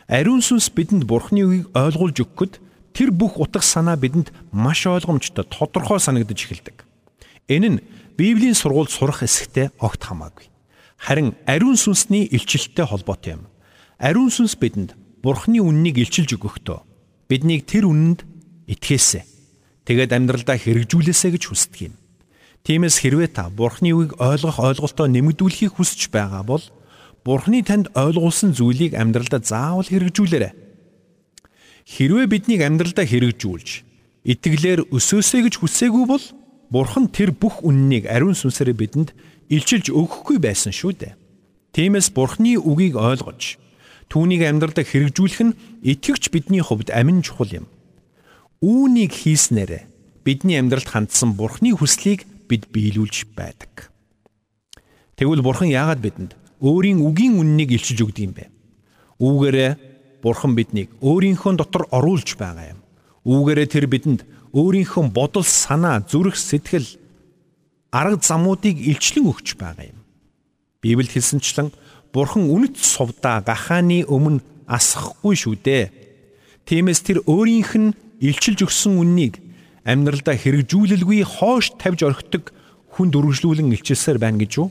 Ариун 0.10 0.42
сүнс 0.42 0.74
бидэнд 0.74 1.06
Бурхны 1.06 1.46
үгийг 1.46 1.70
ойлгуулж 1.78 2.18
өгөхөд 2.26 2.58
тэр 2.98 3.14
бүх 3.14 3.38
утга 3.38 3.62
санаа 3.62 3.94
бидэнд 3.94 4.34
маш 4.50 4.90
ойлгомжтой 4.90 5.46
тодорхой 5.46 6.02
санагдаж 6.02 6.50
эхэлдэг. 6.50 6.82
Энэ 7.46 7.70
нь 7.70 7.80
Библийн 8.18 8.58
сургууль 8.58 8.90
сурах 8.90 9.22
эсэгтэй 9.22 9.70
огт 9.78 10.02
хамаагүй. 10.02 10.50
Харин 10.98 11.38
ариун 11.46 11.78
сүнсний 11.78 12.26
илчилттэй 12.26 12.90
холбоотой 12.90 13.38
юм. 13.38 13.46
Ариун 14.02 14.34
сүнс 14.34 14.58
бидэнд 14.58 14.98
Бурхны 15.22 15.62
үннийг 15.62 16.02
илчилж 16.02 16.34
өгөхдөө 16.42 16.82
биднийг 17.30 17.70
тэр 17.70 17.86
үнэнд 17.86 18.26
итгээсэй 18.66 19.24
тэгээд 19.86 20.10
амьдралдаа 20.10 20.58
хэрэгжүүлээсэ 20.58 21.38
гэж 21.38 21.44
хүсдэг 21.54 21.94
юм. 21.94 21.96
Тиймээс 22.66 22.98
хэрвээ 22.98 23.30
та 23.30 23.54
Бурхны 23.54 23.94
үгийг 23.94 24.18
ойлгох 24.18 24.58
ойлголтоо 24.58 25.06
нэмэгдүүлэхийг 25.06 25.78
хүсэж 25.78 26.10
байгаа 26.10 26.42
бол 26.42 26.66
Бурхны 27.30 27.62
танд 27.62 27.94
ойлгуулсан 27.94 28.58
зүйлийг 28.58 28.98
амьдралдаа 28.98 29.38
заавал 29.46 29.86
хэрэгжүүлээрэй. 29.86 30.50
Хэрвээ 31.86 32.26
биднийг 32.26 32.66
амьдралдаа 32.66 33.06
хэрэгжүүлж 33.06 33.86
итгэлээр 34.26 34.90
өсөөсэй 34.90 35.46
гэж 35.46 35.62
хүсээгүй 35.62 36.06
бол 36.10 36.26
Бурхан 36.74 37.06
тэр 37.14 37.30
бүх 37.38 37.62
үннийг 37.62 38.10
ариун 38.10 38.34
сүнсээр 38.34 38.74
бидэнд 38.74 39.14
илчилж 39.46 39.94
өгөхгүй 39.94 40.42
байсан 40.42 40.74
шүү 40.74 40.94
дээ. 40.98 41.14
Тиймээс 41.78 42.10
Бурхны 42.18 42.58
үгийг 42.58 42.98
ойлгож 42.98 43.62
түүнийг 44.10 44.50
амьдралдаа 44.50 44.86
хэрэгжүүлэх 44.90 45.42
нь 45.46 45.58
итгэвч 45.86 46.34
бидний 46.34 46.66
хувьд 46.66 46.90
амин 46.90 47.22
чухал 47.22 47.62
юм. 47.62 47.66
Үүнийг 48.66 49.14
хийснээр 49.14 49.86
бидний 50.26 50.58
амьдралд 50.58 50.90
хандсан 50.90 51.38
Бурхны 51.38 51.78
хүслийг 51.78 52.26
бид 52.50 52.74
биелүүлж 52.74 53.38
байдаг. 53.38 53.94
Тэгвэл 55.14 55.46
Бурхан 55.46 55.70
яагаад 55.70 56.02
бидэнд 56.02 56.39
өөрийн 56.60 57.00
үгийн 57.04 57.40
үннийг 57.40 57.72
илчилж 57.76 58.00
өгдөг 58.04 58.24
юм 58.24 58.34
бэ? 58.36 58.46
Үүгээрээ 59.20 59.72
Бурхан 60.20 60.56
биднийг 60.56 60.92
өөрийнхөө 61.00 61.56
дотор 61.56 61.88
оруулж 61.96 62.36
байгаа 62.36 62.76
юм. 62.76 62.80
Үүгээрээ 63.24 63.68
тэр 63.72 63.88
бидэнд 63.88 64.28
өөрийнхөө 64.52 65.12
бодол, 65.16 65.48
санаа, 65.48 66.04
зүрх, 66.04 66.36
сэтгэл, 66.36 67.00
арга 67.92 68.20
замуудыг 68.20 68.76
илчлэн 68.76 69.32
өгч 69.32 69.56
байгаа 69.56 69.88
юм. 69.92 70.00
Библиэд 70.84 71.16
хэлсэнчлэн 71.16 71.72
Бурхан 72.12 72.50
үнэт 72.50 72.76
сувдаа 72.76 73.40
гахааны 73.46 74.04
өмнө 74.10 74.42
асахгүй 74.66 75.36
шүү 75.38 75.56
дээ. 75.62 75.86
Тиймээс 76.66 77.02
тэр 77.06 77.22
өөрийнх 77.30 77.74
нь 77.78 77.94
илчилж 78.20 78.66
өгсөн 78.66 78.98
үннийг 78.98 79.38
амьдралдаа 79.86 80.34
хэрэгжүүлэлгүй 80.34 81.22
хоош 81.26 81.78
тавьж 81.78 82.02
орхидог 82.06 82.52
хүн 82.94 83.14
дөрвжлүүлэн 83.14 83.74
илчилсээр 83.78 84.18
байна 84.18 84.42
гэж 84.42 84.54
үү? 84.58 84.68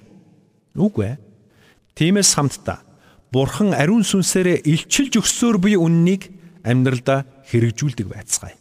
Үгүй 0.78 1.04
ээ. 1.06 1.16
Тиймээс 1.98 2.38
хамтдаа 2.38 2.86
Бурхан 3.34 3.74
ариун 3.74 4.06
сүнсээрээ 4.06 4.62
илчилж 4.70 5.18
өгсөөр 5.18 5.56
буй 5.58 5.74
үннийг 5.74 6.30
амьдралдаа 6.62 7.26
хэрэгжүүлдэг 7.50 8.06
байцгаая. 8.06 8.54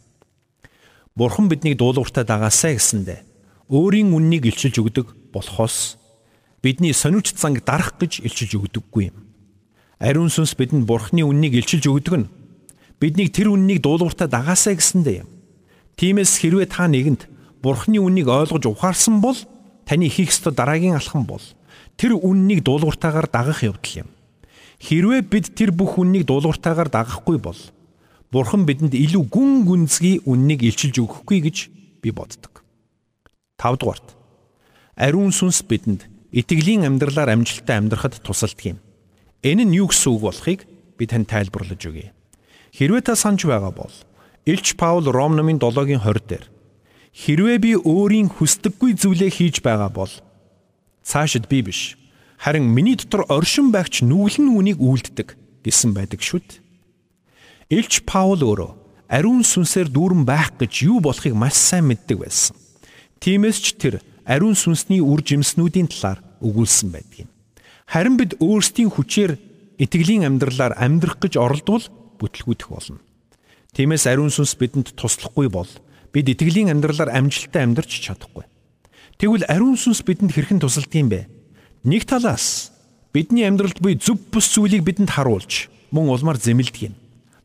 Бурхан 1.14 1.46
биднийг 1.46 1.78
дуулууртаа 1.78 2.26
дагаасаа 2.26 2.74
гэсэндэ 2.74 3.22
өөрийн 3.70 4.10
үннийг 4.10 4.50
илчилж 4.50 4.82
өгдөг 4.82 5.06
болохоос 5.30 6.02
бидний 6.66 6.90
сониуч 6.90 7.30
занг 7.38 7.62
дарах 7.62 7.94
гэж 8.02 8.26
илчилж 8.26 8.58
өгдөггүй 8.58 9.14
юм. 9.14 9.16
Ариун 10.02 10.34
сүнс 10.34 10.58
бидэнд 10.58 10.82
Бурханы 10.90 11.22
үннийг 11.22 11.62
илчилж 11.62 11.86
өгдөг 11.86 12.14
нь 12.18 12.30
биднийг 12.98 13.30
тэр 13.30 13.54
үннийг 13.54 13.86
дуулууртаа 13.86 14.26
дагаасаа 14.26 14.74
гэсэндээ 14.74 15.22
юм. 15.22 15.30
Тиймээс 15.94 16.42
хэрвээ 16.42 16.74
та 16.74 16.90
нэгэнд 16.90 17.30
Бурхны 17.62 18.02
үннийг 18.02 18.26
ойлгож 18.26 18.66
ухаарсан 18.66 19.22
бол 19.22 19.38
таны 19.86 20.10
хийх 20.10 20.34
ёстой 20.34 20.54
дараагийн 20.54 20.98
алхам 20.98 21.22
бол 21.22 21.42
тэр 21.98 22.14
үннийг 22.14 22.62
дуулууртаагаар 22.62 23.26
дагах 23.26 23.66
явдал 23.66 24.06
юм. 24.06 24.08
Хэрвээ 24.78 25.26
бид 25.26 25.52
тэр 25.58 25.74
бүх 25.74 25.98
үннийг 25.98 26.24
дуулууртаагаар 26.30 26.88
дагахгүй 26.88 27.42
бол 27.42 27.58
Бурхан 28.30 28.68
бидэнд 28.68 28.94
илүү 28.94 29.24
гүн 29.32 29.64
гүнзгий 29.64 30.22
үннийг 30.28 30.62
илчилж 30.62 31.00
өгөхгүй 31.00 31.38
гэж 31.48 31.56
би 32.04 32.12
боддог. 32.12 32.62
5 33.58 33.80
дугаарт 33.80 34.14
ариун 34.94 35.32
сүнс 35.32 35.64
бидэнд 35.64 36.06
итгэлийн 36.30 36.84
амьдралаар 36.84 37.34
амжилттай 37.34 37.80
амьдрахад 37.80 38.20
тусалдаг 38.22 38.76
юм. 38.76 38.78
Энэ 39.42 39.64
нь 39.64 39.76
юу 39.80 39.88
гэсэн 39.88 40.12
үг 40.12 40.22
болохыг 40.22 40.60
би 41.00 41.04
танд 41.08 41.26
тайлбарлаж 41.32 41.80
өгье. 41.82 42.12
Хэрвээ 42.76 43.02
та 43.02 43.16
санаж 43.16 43.48
байгаа 43.48 43.72
бол 43.72 43.94
Илч 44.44 44.76
Паул 44.76 45.08
Ром 45.08 45.34
номын 45.34 45.58
7-гийн 45.58 46.04
20 46.04 46.28
дээр 46.28 46.44
хэрвээ 47.16 47.58
би 47.58 47.72
өөрийн 47.80 48.28
хүсдэггүй 48.28 48.92
зүйлээ 49.00 49.30
хийж 49.32 49.64
байгаа 49.64 49.88
бол 49.88 50.12
цаашид 51.02 51.48
би 51.48 51.62
биш 51.62 51.98
харин 52.38 52.70
миний 52.70 52.96
дотор 52.96 53.26
оршин 53.28 53.70
байгч 53.74 54.02
нүглэн 54.06 54.54
үнийг 54.54 54.78
үйлддэг 54.78 55.34
гэсэн 55.66 55.92
байдаг 55.92 56.22
шүт. 56.22 56.62
Илч 57.68 58.06
Паул 58.06 58.40
өөрөө 58.40 58.70
ариун 59.10 59.42
сүнсээр 59.42 59.90
дүүрэн 59.90 60.22
байх 60.22 60.54
гэж 60.56 60.86
юу 60.86 61.02
болохыг 61.02 61.34
маш 61.34 61.58
сайн 61.58 61.90
мэддэг 61.90 62.16
байсан. 62.22 62.54
Тиймээс 63.18 63.58
ч 63.58 63.74
тэр 63.74 64.00
ариун 64.24 64.54
сүнсний 64.54 65.02
үр 65.02 65.20
жимснүүдийн 65.26 65.90
талаар 65.90 66.22
өгүүлсэн 66.38 66.88
байдаг 66.94 67.26
юм. 67.26 67.30
Харин 67.90 68.14
бид 68.16 68.38
өөрсдийн 68.38 68.94
хүчээр 68.94 69.32
итгэлийн 69.82 70.22
амьдралаар 70.28 70.78
амьдрах 70.78 71.18
гэж 71.18 71.34
оролдвол 71.42 71.84
бүтлгүүдэх 72.22 72.68
болно. 72.70 73.02
Тиймээс 73.74 74.06
ариун 74.06 74.30
сүнс 74.30 74.54
бидэнд 74.54 74.94
туслахгүй 74.94 75.50
бол 75.50 75.68
бид 76.14 76.26
итгэлийн 76.30 76.70
амьдралаар 76.70 77.10
амжилттай 77.10 77.66
амьдарч 77.66 77.90
чадахгүй. 77.98 78.46
Тэгвэл 79.18 79.50
ариун 79.50 79.74
сүнс 79.74 80.06
бидэнд 80.06 80.30
хэрхэн 80.30 80.62
тусалдгийм 80.62 81.10
бэ? 81.10 81.26
Нэг 81.82 82.06
талаас 82.06 82.70
бидний 83.10 83.50
амьдралд 83.50 83.82
буй 83.82 83.98
зөв 83.98 84.14
бус 84.30 84.46
зүйлийг 84.46 84.86
бидэнд 84.86 85.10
харуулж 85.10 85.66
мөн 85.90 86.06
улмаар 86.14 86.38
зэмлдэг 86.38 86.86
юм. 86.86 86.94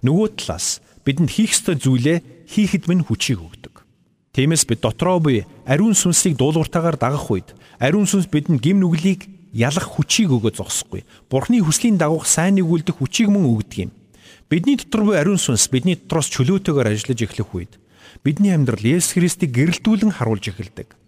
Нөгөө 0.05 0.37
талаас 0.37 0.85
бидэнд 1.01 1.33
хийх 1.33 1.57
ёстой 1.57 1.81
зүйлээ 1.81 2.45
хийхэд 2.45 2.85
минь 2.85 3.01
хүчийг 3.01 3.41
өгдөг. 3.41 3.89
Тиймээс 4.37 4.69
бид 4.69 4.85
дотроо 4.85 5.17
буй 5.17 5.49
ариун 5.65 5.97
сүнсийг 5.97 6.37
дуулууртаагаар 6.37 7.01
дагах 7.01 7.25
үед 7.33 7.57
ариун 7.81 8.05
сүнс 8.05 8.29
бидэнд 8.29 8.61
гим 8.61 8.77
нүглийг 8.77 9.25
ялах 9.49 9.97
хүчийг 9.97 10.29
өгөө 10.29 10.53
зогсохгүй. 10.53 11.09
Бурхны 11.25 11.57
хүслийн 11.57 11.97
дагуух 11.97 12.29
сайн 12.29 12.53
нэгүүлдэх 12.61 13.01
хүчийг 13.01 13.33
мөн 13.33 13.49
өгдөг 13.49 13.89
юм. 13.89 13.91
Бидний 14.45 14.77
дотор 14.77 15.09
буй 15.09 15.17
ариун 15.17 15.41
сүнс 15.41 15.73
бидний 15.73 15.97
дотроос 15.97 16.29
чөлөөтэйгээр 16.37 16.93
ажиллаж 16.93 17.17
эхлэх 17.25 17.49
үед 17.57 17.73
бидний 18.21 18.53
амьдрал 18.53 18.85
Есүс 18.85 19.17
Христийг 19.17 19.57
гэрэлтүүлэн 19.57 20.13
харуулж 20.13 20.53
эхэлдэг. 20.53 21.01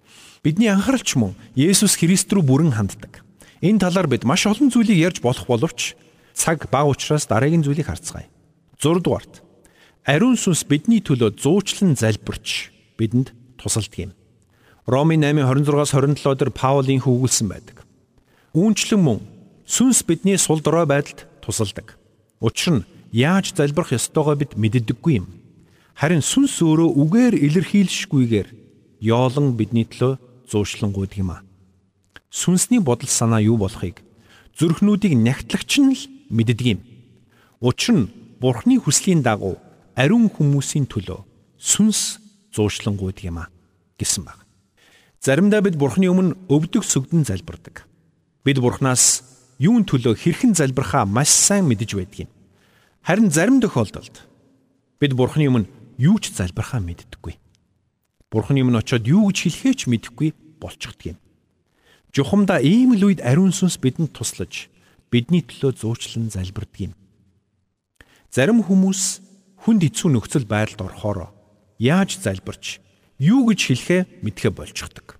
Бидний 0.45 0.69
анхааралч 0.69 1.17
мөн 1.17 1.33
Есүс 1.57 1.97
Христ 1.97 2.29
рүү 2.29 2.45
бүрэн 2.45 2.77
ханддаг. 2.77 3.25
Энэ 3.65 3.81
талаар 3.81 4.05
бид 4.05 4.29
маш 4.29 4.45
олон 4.45 4.69
зүйлийг 4.69 5.01
ярьж 5.01 5.17
болох 5.25 5.49
боловч 5.49 5.97
цаг 6.37 6.69
бага 6.69 6.93
учраас 6.93 7.25
дараагийн 7.25 7.65
зүйлийг 7.65 7.89
харцгаая. 7.89 8.29
6 8.77 9.01
дугаарт 9.01 9.41
ариун 10.05 10.37
сүнс 10.37 10.61
бидний 10.69 11.01
төлөө 11.01 11.41
зуучлан 11.41 11.97
залбирч 11.97 12.69
бидэнд 12.93 13.33
тусалдаг 13.57 13.97
юм. 13.97 14.11
Ромын 14.85 15.25
8:26-аас 15.25 15.97
27 15.97 16.37
дээр 16.37 16.53
Паулийн 16.53 17.01
хөвгүүлсэн 17.01 17.49
байдаг. 17.49 17.81
Үүнчлэн 18.53 19.01
мөн 19.01 19.25
сүнс 19.65 20.05
бидний 20.05 20.37
сул 20.37 20.61
дорой 20.61 20.85
байдалд 20.85 21.25
тусалдаг. 21.41 21.97
Учир 22.37 22.85
нь 22.85 22.87
яаж 23.09 23.57
залбирах 23.57 23.97
ёстойгоо 23.97 24.37
бид 24.37 24.53
мэддэггүй 24.53 25.25
юм. 25.25 25.25
Харин 25.97 26.21
сүнс 26.21 26.61
өөрөө 26.61 27.01
үгээр 27.01 27.33
илэрхийлшгүйгээр 27.33 28.47
ёолон 29.01 29.57
бидний 29.57 29.89
төлөө 29.89 30.34
зуушлангууд 30.49 31.13
юм 31.17 31.31
а. 31.31 31.43
Сүнсний 32.29 32.79
бодол 32.79 33.09
санаа 33.09 33.41
юу 33.41 33.57
болохыг 33.57 34.01
зүрхнүүдийг 34.59 35.13
нягтлагч 35.15 35.71
нь 35.79 35.93
л 35.93 36.01
мэддэг 36.29 36.67
юм. 36.67 36.79
Учир 37.61 37.95
нь 37.95 38.11
Бурхны 38.39 38.79
хүслийн 38.79 39.23
дагуу 39.23 39.57
ариун 39.95 40.27
хүмүүсийн 40.27 40.85
төлөө 40.91 41.23
сүнс 41.57 42.19
зуушлангууд 42.51 43.19
юм 43.23 43.39
а 43.43 43.49
гэсэн 43.97 44.27
баг. 44.27 44.43
Заримдаа 45.23 45.61
бид 45.63 45.79
Бурхны 45.79 46.11
өмнө 46.11 46.35
өвдөг 46.51 46.83
сүгдэн 46.83 47.23
залбирдаг. 47.25 47.87
Бид 48.43 48.59
Бурханаас 48.59 49.23
юун 49.57 49.87
төлөө 49.87 50.19
хэрхэн 50.19 50.53
залбирхаа 50.53 51.07
маш 51.07 51.31
сайн 51.31 51.65
мэдэж 51.65 51.95
байдаг 51.95 52.27
юм. 52.27 52.31
Харин 53.01 53.31
зарим 53.31 53.57
тохиолдолд 53.63 54.27
бид 54.99 55.13
Бурхны 55.15 55.47
өмнө 55.47 55.71
юу 55.97 56.19
ч 56.19 56.35
залбирхаа 56.35 56.83
мэддэггүй. 56.83 57.39
Бурхны 58.35 58.59
өмнө 58.67 58.83
очиод 58.83 59.07
юу 59.07 59.31
гэж 59.31 59.47
хэлэхээ 59.47 59.73
ч 59.79 59.81
мэдэхгүй 59.87 60.35
болчихдөг 60.59 61.15
юм. 61.15 61.17
Жухамдаа 62.11 62.59
ийм 62.59 62.91
л 62.99 63.07
үед 63.07 63.23
ариун 63.23 63.55
сүнс 63.55 63.79
бидэнд 63.79 64.11
туслаж 64.11 64.67
бидний 65.07 65.39
төлөө 65.39 65.79
зуучлан 65.79 66.27
залбирдаг 66.27 66.91
юм. 66.91 66.93
Зарим 68.27 68.59
хүмүүс 68.59 69.23
хүнд 69.63 69.87
хэцүү 69.87 70.09
нөхцөл 70.11 70.43
байдалд 70.43 70.83
орохоор 70.83 71.31
яаж 71.79 72.19
залбирч 72.19 72.83
юу 73.23 73.47
гэж 73.47 73.59
хэлэхээ 73.71 74.01
мэдхэ 74.23 74.51
болчихдог. 74.51 75.15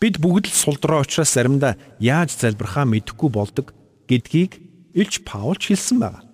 Бид 0.00 0.16
бүгд 0.16 0.48
л 0.48 0.56
сулдраа 0.56 1.04
учраас 1.04 1.36
заримдаа 1.36 1.76
яаж 2.00 2.32
залбирхаа 2.40 2.88
мэдэхгүй 2.88 3.28
болдог 3.28 3.76
гэдгийг 4.08 4.56
Илч 4.96 5.24
Паулч 5.28 5.68
хэлсэн 5.68 6.00
байна. 6.00 6.24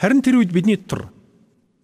Харин 0.00 0.24
тэр 0.24 0.40
үед 0.40 0.52
бидний 0.52 0.80
дотор 0.80 1.12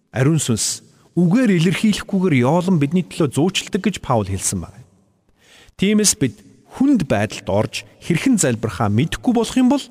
ариун 0.09 0.41
сүнс 0.41 0.82
үгээр 1.17 1.51
илэрхийлэхгүйгээр 1.57 2.35
яолон 2.45 2.77
бидний 2.81 3.05
төлөө 3.05 3.33
зуучилдаг 3.37 3.81
гэж 3.85 3.95
Паул 4.01 4.25
хэлсэн 4.25 4.65
байна. 4.65 4.81
Тиймээс 5.77 6.17
бид 6.17 6.41
хүнд 6.77 7.05
байдалд 7.05 7.47
орж 7.49 7.85
хэрхэн 8.01 8.41
залбирхаа 8.41 8.89
мэдэхгүй 8.89 9.33
болох 9.33 9.57
юм 9.57 9.69
бол 9.69 9.85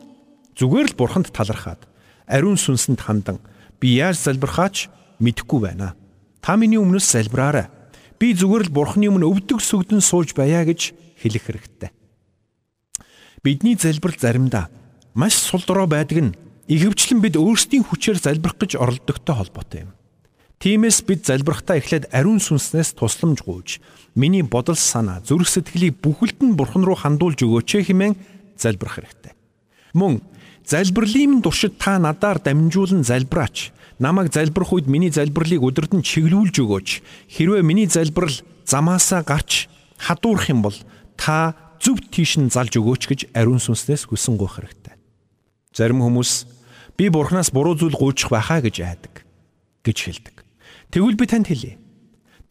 зүгээр 0.59 0.95
л 0.95 0.99
бурханд 0.99 1.31
талархаад 1.31 1.87
ариун 2.27 2.59
сүнсэнд 2.59 3.01
хандан 3.03 3.39
Би 3.83 3.99
яаж 3.99 4.23
залбирхаач 4.23 4.87
мэдэхгүй 5.19 5.67
байна. 5.67 5.99
Та 6.39 6.55
миний 6.55 6.79
өмнөөс 6.79 7.03
залбираарай. 7.03 7.67
Би 8.15 8.31
зүгээр 8.31 8.71
л 8.71 8.75
Бурхны 8.79 9.11
өмнө 9.11 9.27
өвдөг 9.27 9.59
сүгдэн 9.59 9.99
сууж 9.99 10.39
байя 10.39 10.63
гэж 10.63 10.95
хэлэх 11.19 11.43
хэрэгтэй. 11.51 11.91
Бидний 13.43 13.75
залбирал 13.75 14.23
заримдаа 14.23 14.71
маш 15.19 15.35
сул 15.35 15.67
дорой 15.67 15.91
байдаг 15.91 16.31
нь 16.31 16.37
ихэвчлэн 16.71 17.19
бид 17.19 17.35
өөрсдийн 17.35 17.83
хүчээр 17.83 18.23
залбирх 18.23 18.55
гэж 18.63 18.79
оролдогтой 18.79 19.35
холбоотой 19.35 19.81
юм. 19.83 19.91
Тиймээс 20.62 21.03
бид 21.03 21.27
залбирхтаа 21.27 21.83
эхлээд 21.83 22.14
ариун 22.14 22.38
сүнснээс 22.38 22.94
тусламж 22.94 23.42
гуйж 23.42 23.83
миний 24.14 24.46
бодол 24.46 24.79
санаа 24.79 25.18
зүрх 25.27 25.51
сэтгэлийг 25.51 25.98
бүхэлд 25.98 26.38
нь 26.38 26.55
бурхан 26.55 26.87
руу 26.87 26.94
хандуулж 26.94 27.42
өгөөч 27.42 27.83
хэмээн 27.83 28.14
залбирх 28.55 29.03
хэрэгтэй. 29.03 29.35
Мөн 29.98 30.22
Залбирлын 30.62 31.42
туршид 31.42 31.79
та 31.79 31.98
надаар 31.98 32.38
дамжуулан 32.38 33.03
залбираач. 33.03 33.72
Намайг 33.98 34.33
залбирх 34.33 34.72
үед 34.72 34.87
миний 34.87 35.11
залбирлыг 35.11 35.62
өдөрт 35.62 35.92
нь 35.98 36.07
чиглүүлж 36.07 36.62
өгөөч. 36.62 36.88
Хэрвээ 37.35 37.62
миний 37.66 37.90
залбирал 37.90 38.35
замаасаа 38.64 39.27
гарч 39.27 39.66
хадуурах 39.98 40.48
юм 40.51 40.62
бол 40.62 40.77
та 41.18 41.55
зөв 41.83 41.98
тийш 42.11 42.38
нь 42.38 42.51
залж 42.51 42.79
өгөөч 42.79 43.03
гэж 43.11 43.20
ариун 43.35 43.59
сүнснээс 43.59 44.07
хүсэн 44.07 44.38
гоох 44.38 44.62
хэрэгтэй. 44.62 44.94
Зарим 45.75 45.98
хүмүүс 45.98 46.46
би 46.94 47.11
бурхнаас 47.11 47.51
буруу 47.51 47.75
зүйл 47.75 47.98
гуйчих 47.98 48.31
байхаа 48.31 48.62
гэж 48.62 48.87
айдаг 48.87 49.27
гэж 49.83 49.98
хэлдэг. 49.98 50.42
Тэгвэл 50.93 51.17
би 51.17 51.25
танд 51.25 51.49
хэлье. 51.49 51.81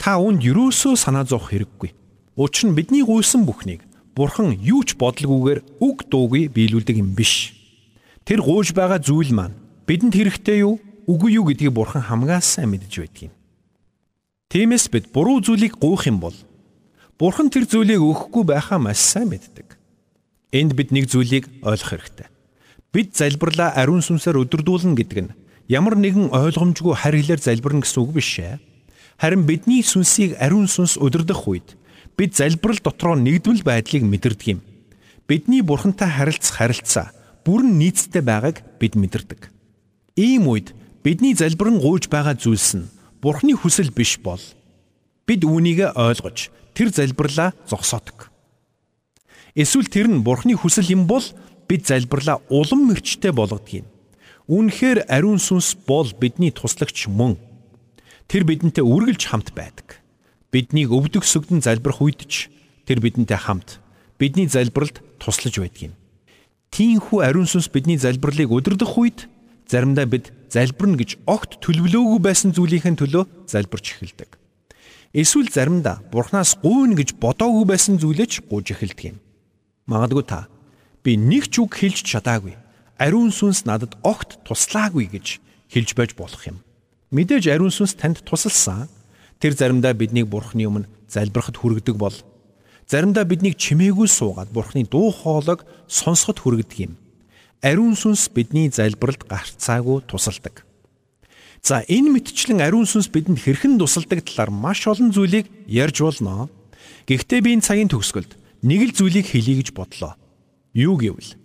Та 0.01 0.17
үүнд 0.17 0.41
юусоо 0.41 0.97
санаа 0.97 1.29
зовох 1.29 1.53
хэрэггүй. 1.53 1.93
Учир 2.33 2.73
нь 2.73 2.75
бидний 2.75 3.05
гуйсан 3.05 3.45
бүхнийг 3.45 3.85
бурхан 4.17 4.57
юу 4.57 4.81
ч 4.81 4.97
бодлогоогоор 4.97 5.61
үг 5.77 6.09
дуугүй 6.09 6.49
биелүүлдэг 6.49 6.97
юм 6.97 7.13
биш. 7.13 7.53
Тэр 8.25 8.41
гууж 8.41 8.73
байгаа 8.73 8.97
зүйл 8.97 9.29
маань 9.29 9.53
бидэнд 9.85 10.17
хэрэгтэй 10.17 10.65
юу, 10.65 10.81
үгүй 11.05 11.37
юу 11.37 11.45
гэдгийг 11.53 11.69
бурхан 11.69 12.01
хамгаас 12.01 12.57
сайн 12.57 12.73
мэдж 12.73 12.89
байдаг 12.89 13.29
юм. 13.29 13.33
Тиймээс 14.49 14.89
бид 14.89 15.13
буруу 15.13 15.37
зүйлийг 15.45 15.77
гуйх 15.77 16.09
юм 16.09 16.17
бол 16.17 16.33
бурхан 17.21 17.53
тэр 17.53 17.69
зүйлийг 17.69 18.01
өгөхгүй 18.01 18.43
байхаа 18.49 18.81
маш 18.81 18.97
сайн 19.05 19.29
мэддэг. 19.29 19.77
Энд 20.49 20.73
бид 20.73 20.89
нэг 20.89 21.05
зүйлийг 21.13 21.45
ойлгох 21.61 21.93
хэрэгтэй. 21.93 22.27
Бид 22.89 23.13
залбирлаа 23.13 23.77
ариун 23.77 24.01
сүнсээр 24.01 24.41
өдөрдүүлнэ 24.43 24.97
гэдэг 24.97 25.19
нь 25.29 25.31
ямар 25.71 25.95
нэгэн 25.95 26.35
ойлгомжгүй 26.35 26.93
харь 26.99 27.23
хэлээр 27.23 27.39
залбирна 27.39 27.87
гэсэн 27.87 28.03
үг 28.03 28.11
биш 28.11 28.43
ээ. 28.43 28.59
Харин 29.15 29.47
бидний 29.47 29.79
сүнсийг 29.79 30.35
ариун 30.35 30.67
сүнс 30.67 30.99
өдөрдөх 30.99 31.47
үед 31.47 31.79
бид 32.19 32.35
залбирал 32.35 32.83
дотроо 32.83 33.15
нэгдвэл 33.15 33.63
байдлыг 33.63 34.03
мэдэрдэг 34.03 34.47
юм. 34.51 34.59
Бидний 35.31 35.63
бурхантай 35.63 36.11
харилцах 36.11 36.59
харилцаа 36.59 37.15
бүрэн 37.47 37.79
нийцтэй 37.79 38.19
байгааг 38.19 38.59
бид 38.83 38.99
мэдэрдэг. 38.99 39.47
Ийм 40.19 40.51
үед 40.51 40.75
бидний 41.07 41.31
залбирэн 41.39 41.79
гуйж 41.79 42.11
байгаа 42.11 42.35
зүйлс 42.35 42.75
нь 42.75 42.91
Бурхны 43.21 43.55
хүсэл 43.55 43.95
биш 43.95 44.19
бол 44.19 44.41
бид 45.29 45.45
үүнийг 45.45 45.95
ойлгож 45.95 46.51
тэр 46.75 46.89
залбирлаа 46.91 47.55
зогсоодог. 47.69 48.27
Эсвэл 49.55 49.87
тэр 49.87 50.11
нь 50.11 50.25
Бурхны 50.25 50.57
хүсэл 50.57 50.91
юм 50.91 51.07
бол 51.07 51.23
бид 51.69 51.87
залбирлаа 51.87 52.41
улам 52.49 52.89
мөрчтэй 52.89 53.31
болгодог 53.31 53.69
юм. 53.71 53.85
Үүнхээр 54.51 55.07
ариун 55.07 55.39
сүнс 55.39 55.79
бол 55.87 56.11
бидний 56.19 56.51
туслагч 56.51 57.07
мөн. 57.07 57.39
Тэр 58.27 58.43
бидэнтэй 58.43 58.83
үргэлж 58.83 59.31
хамт 59.31 59.55
байдаг. 59.55 60.03
Биднийг 60.51 60.91
өвдөг 60.91 61.23
сүгдэн 61.23 61.63
залбирх 61.63 62.03
үед 62.03 62.27
ч 62.27 62.51
тэр 62.83 62.99
бидэнтэй 62.99 63.39
хамт 63.39 63.79
бидний 64.19 64.51
залбиралд 64.51 64.99
туслаж 65.23 65.55
байдаг 65.55 65.81
юм. 65.87 65.93
Тийхүү 66.75 67.23
ариун 67.23 67.47
сүнс 67.47 67.71
бидний 67.71 67.95
залбирлыг 67.95 68.51
өдөрдөх 68.51 68.91
үед 68.99 69.31
заримдаа 69.71 70.03
бид 70.03 70.35
залбирна 70.51 70.99
гэж 70.99 71.23
огт 71.31 71.63
төлөвлөөгүй 71.63 72.19
байсан 72.19 72.51
зүйлийнхэн 72.51 72.99
төлөө 72.99 73.47
залбирч 73.47 73.95
эхэлдэг. 73.95 74.35
Эсвэл 75.15 75.47
заримдаа 75.47 76.03
Бурханаас 76.11 76.59
гуйна 76.59 76.99
гэж 76.99 77.15
бодоогүй 77.23 77.65
байсан 77.71 77.95
зүйлээ 78.03 78.27
ч 78.27 78.43
гуйж 78.43 78.75
эхэлдэг 78.75 79.15
юм. 79.15 79.17
Магадгүй 79.87 80.23
та 80.27 80.51
би 81.03 81.15
нэг 81.15 81.47
ч 81.47 81.63
үг 81.63 81.75
хэлж 81.75 82.03
чадаагүй. 82.03 82.60
Ариун 83.01 83.33
сүнс 83.33 83.65
надад 83.65 83.97
огт 84.05 84.37
туслаагүй 84.45 85.09
гэж 85.09 85.41
хэлж 85.73 85.97
байж 85.97 86.13
болох 86.13 86.45
юм. 86.45 86.61
Мэдээж 87.09 87.49
ариун 87.49 87.73
сүнс 87.73 87.97
танд 87.97 88.21
тусалсан. 88.21 88.85
Тэр 89.41 89.57
заримдаа 89.57 89.97
биднийг 89.97 90.29
Бурханы 90.29 90.69
өмнө 90.69 90.91
залбирахад 91.09 91.57
хүргэдэг 91.57 91.97
бол 91.97 92.13
Заримдаа 92.91 93.23
биднийг 93.23 93.55
чимээгүй 93.55 94.03
суугаад 94.11 94.51
Бурхны 94.51 94.83
дуу 94.83 95.15
хоолойг 95.15 95.63
сонсоход 95.87 96.43
хүргэдэг 96.43 96.91
юм. 96.91 96.93
Ариун 97.63 97.95
сүнс 97.95 98.27
бидний 98.35 98.67
залбиралд 98.67 99.23
гарцаагүй 99.31 100.03
тусалдаг. 100.11 100.67
За 101.63 101.85
энэ 101.87 102.11
мэтчлэн 102.19 102.59
ариун 102.59 102.83
сүнс 102.83 103.07
бидэнд 103.07 103.39
хэрхэн 103.39 103.79
тусалдаг 103.79 104.27
талаар 104.27 104.51
маш 104.51 104.83
олон 104.91 105.15
зүйлийг 105.15 105.47
ярьж 105.71 106.03
болно. 106.03 106.51
Гэхдээ 107.07 107.39
би 107.39 107.55
энэ 107.55 107.63
цагийн 107.63 107.87
төгсгөлд 107.87 108.35
нэг 108.59 108.91
л 108.91 108.97
зүйлийг 108.97 109.23
хэлье 109.31 109.63
гэж 109.63 109.71
бодлоо. 109.71 110.19
Юу 110.75 110.99
гэвэл 110.99 111.39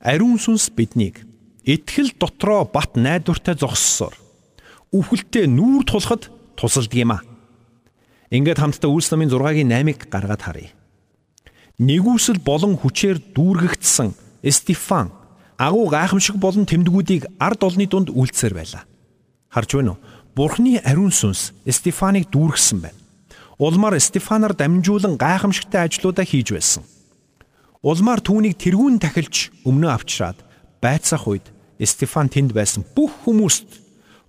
ариун 0.00 0.40
сүнс 0.40 0.72
биднийг 0.72 1.24
итгэл 1.64 2.12
дотроо 2.16 2.64
бат 2.64 2.96
найдвартай 2.96 3.54
зогссоор 3.54 4.16
үхэлтэд 4.90 5.46
нүүр 5.52 5.84
тулахад 5.86 6.32
тусалдаг 6.56 6.96
юм 6.98 7.12
а. 7.14 7.20
Ингээд 8.30 8.58
хамтдаа 8.58 8.90
Үлс 8.90 9.10
намын 9.12 9.30
6-гийн 9.30 9.70
8-ыг 9.70 10.08
гаргаад 10.10 10.42
харъя. 10.42 10.74
Нэгүсэл 11.78 12.40
болон 12.42 12.78
хүчээр 12.78 13.34
дүүргэгдсэн 13.34 14.14
Стефан 14.50 15.12
агуу 15.60 15.88
гайхамшиг 15.92 16.36
болон 16.36 16.64
тэмдгүүдийг 16.64 17.28
ард 17.38 17.60
олны 17.64 17.86
дунд 17.86 18.08
үйлцээр 18.08 18.54
байлаа. 18.54 18.84
Харж 19.52 19.76
байна 19.76 19.94
уу? 19.94 20.02
Бурхны 20.34 20.80
ариун 20.80 21.12
сүнс 21.12 21.52
Стефаныг 21.66 22.30
дүүргэсэн 22.32 22.80
байна. 22.80 22.98
Улмаар 23.58 24.00
Стефанаар 24.00 24.54
дамжуулан 24.56 25.18
гайхамшигтай 25.20 25.84
ажлуудаа 25.84 26.24
хийж 26.24 26.54
байсан. 26.54 26.82
Улмаар 27.80 28.20
түүнийг 28.20 28.60
тэргүүн 28.60 29.00
тахилж 29.00 29.48
өмнө 29.64 29.88
авчраад 29.88 30.36
байцаах 30.84 31.24
үед 31.24 31.48
Стефан 31.80 32.28
тэнд 32.28 32.52
байсан 32.52 32.84
бүх 32.84 33.24
хүмүүст 33.24 33.80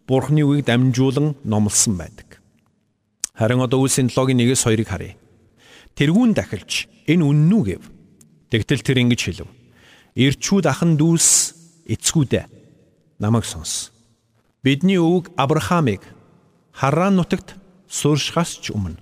Бурхны 0.08 0.40
үгийг 0.48 0.72
дамжуулан 0.72 1.36
номлосон 1.44 2.00
байдаг. 2.00 2.40
Харин 3.36 3.60
одоо 3.60 3.84
Үлсийн 3.84 4.08
7-гийн 4.08 4.40
1-с 4.40 4.64
2-ыг 4.72 4.88
харъя. 4.88 5.20
Тэргүүн 6.00 6.32
дахилж 6.32 6.88
энэ 7.12 7.28
үнэн 7.28 7.52
үү 7.52 7.64
гэв. 7.76 7.84
Тэгтэл 8.56 8.88
тэр 8.88 9.04
ингэж 9.04 9.20
хэлв. 9.20 9.52
Ирчүүд 10.16 10.72
ахан 10.72 10.96
дүүс 10.96 11.28
эцгүүдээ 11.92 12.48
намайг 13.20 13.44
сонс. 13.44 13.92
Бидний 14.64 14.96
өвөг 14.96 15.36
Авраамыг 15.36 16.08
Харан 16.72 17.20
нутагт 17.20 17.60
сууршихаас 17.92 18.64
ч 18.64 18.72
өмнө 18.72 18.96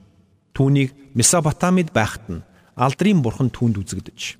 түүнийг 0.57 0.97
Месопотамид 1.13 1.93
байхад 1.93 2.25
нь 2.33 2.41
алдрын 2.73 3.21
бурхан 3.21 3.53
түүнд 3.53 3.77
үзэгдэж. 3.77 4.38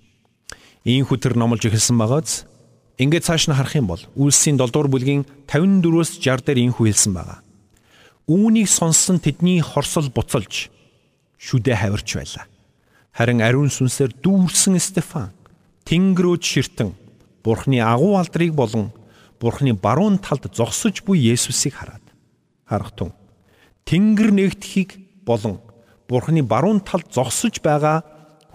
Ийм 0.90 1.06
хүтэр 1.06 1.38
номлож 1.38 1.70
эхэлсэн 1.70 2.02
байгааз 2.02 2.50
Ингээд 2.98 3.24
цааш 3.30 3.46
нь 3.48 3.54
харах 3.54 3.78
юм 3.78 3.88
бол 3.88 4.02
Үлсийн 4.18 4.58
7 4.58 4.74
дугаар 4.74 4.90
бүлгийн 4.90 5.24
54-өөс 5.48 6.18
60 6.18 6.50
дээр 6.50 6.60
инхүү 6.66 6.90
хэлсэн 6.90 7.14
байгаа. 7.14 7.40
Үүнийг 8.28 8.68
сонссон 8.68 9.24
тэдний 9.24 9.62
хорсол 9.62 10.10
буцалж 10.12 10.68
шүдэ 11.40 11.80
хавирч 11.80 12.10
байлаа. 12.20 12.50
Харин 13.16 13.40
ариун 13.40 13.72
сүнсээр 13.72 14.18
дүүрсэн 14.20 14.76
Стефан 14.84 15.32
тэнгэрөөд 15.88 16.44
ширтэн 16.44 16.92
Бурхны 17.40 17.80
агуу 17.80 18.20
алдрыг 18.20 18.52
болон 18.52 18.92
Бурхны 19.40 19.78
баруун 19.78 20.20
талд 20.20 20.52
зогсож 20.52 21.06
буй 21.08 21.24
Есүсийг 21.24 21.80
хараад 21.80 22.04
харахтун 22.68 23.16
тэнгэр 23.88 24.36
нэгдэхийг 24.36 25.24
болон 25.24 25.64
Бурхны 26.10 26.44
баруун 26.44 26.84
талд 26.84 27.08
зогсож 27.16 27.64
байгаа 27.64 28.04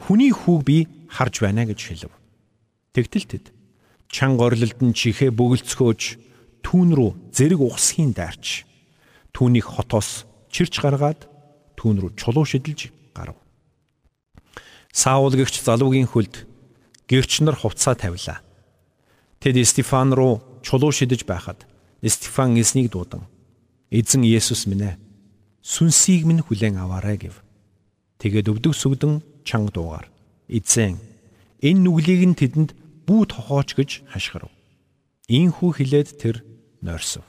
хүний 0.05 0.35
хүүг 0.35 0.61
би 0.69 0.79
харж 1.09 1.41
байна 1.41 1.65
гэж 1.65 1.81
хэлв. 1.81 2.13
Тэгтэл 2.95 3.27
тэд 3.27 3.45
чанга 4.07 4.47
орлолд 4.47 4.79
нь 4.79 4.95
чихээ 4.95 5.35
бөглөцгөөж 5.35 6.03
түүн 6.63 6.95
рүү 6.95 7.11
зэрэг 7.35 7.59
ухсхийн 7.59 8.15
дайрч 8.15 8.63
түүнийг 9.35 9.67
хотоос 9.67 10.31
чирч 10.47 10.79
гаргаад 10.79 11.27
түүн 11.75 11.99
рүү 11.99 12.11
чулуу 12.15 12.47
шидэлж 12.47 12.95
гарав. 13.11 13.35
Саул 14.95 15.35
гэгч 15.35 15.59
залуугийн 15.67 16.07
хөлд 16.07 16.47
гэрч 17.11 17.43
нар 17.43 17.59
хувцаа 17.59 17.99
тавилаа. 17.99 18.39
Тэд 19.43 19.59
Стефан 19.67 20.15
руу 20.15 20.63
чулуу 20.63 20.95
шидэж 20.95 21.27
байхад 21.27 21.67
Стефан 21.99 22.55
эснийг 22.55 22.95
дуудан 22.95 23.27
эзэн 23.91 24.23
Есүс 24.23 24.71
минь 24.71 24.95
ээ 24.95 25.03
сүнсийг 25.67 26.23
минь 26.31 26.47
хүлээн 26.47 26.79
аваарай 26.79 27.19
гэв. 27.19 27.43
Тэгээд 28.23 28.55
өвдөг 28.55 28.73
сүгдэн 28.79 29.19
чанга 29.43 29.75
дуугаар 29.75 30.07
эзэн 30.47 31.03
энэ 31.59 31.81
нүглийг 31.83 32.23
нь 32.23 32.39
тэдэнд 32.39 32.84
бүү 33.07 33.23
тохооч 33.31 33.77
гэж 33.77 33.91
хашгирав. 34.11 34.51
Ийхүү 35.29 35.71
хилээд 35.81 36.09
тэр 36.21 36.45
нойрсов. 36.85 37.25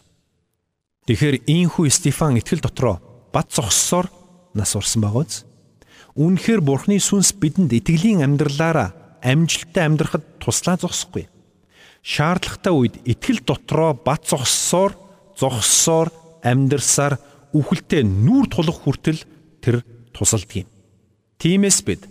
Тэгэхээр 1.06 1.46
ийхүү 1.46 1.88
Стефан 1.94 2.40
итгэл 2.40 2.66
дотроо 2.66 3.00
бат 3.32 3.54
зогссоор 3.54 4.10
нас 4.56 4.76
урсан 4.76 5.06
байгааз. 5.06 5.46
Үүнхээр 6.16 6.64
Бурхны 6.64 6.98
сүнс 6.98 7.36
бидэнд 7.36 7.76
итгэлийн 7.76 8.24
амьдралаараа 8.24 9.22
амжилттай 9.22 9.84
амьдрахад 9.86 10.24
туслаа 10.40 10.80
зогсохгүй. 10.80 11.28
Шаардлагатай 12.02 12.74
үед 12.74 12.96
итгэл 13.04 13.44
дотроо 13.44 13.94
бат 13.94 14.26
зогссоор 14.26 14.96
зогссоор 15.36 16.10
амьдрсаар 16.42 17.20
үхэлтэд 17.52 18.06
нүүр 18.06 18.46
тулах 18.52 18.80
хүртэл 18.84 19.22
тэр 19.60 19.84
тусалдаг 20.16 20.66
юм. 20.66 20.68
Тиймээс 21.42 21.80
бид 21.84 22.08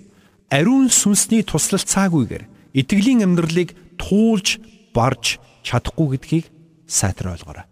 ариун 0.50 0.90
сүнсний 0.92 1.42
туслалцаагүйгээр 1.46 2.53
итгэлийн 2.74 3.22
амьдралыг 3.22 3.72
туулж 3.96 4.58
барж 4.92 5.38
чадахгүй 5.62 6.18
гэдгийг 6.18 6.46
сайтар 6.90 7.32
ойлгоорой. 7.38 7.66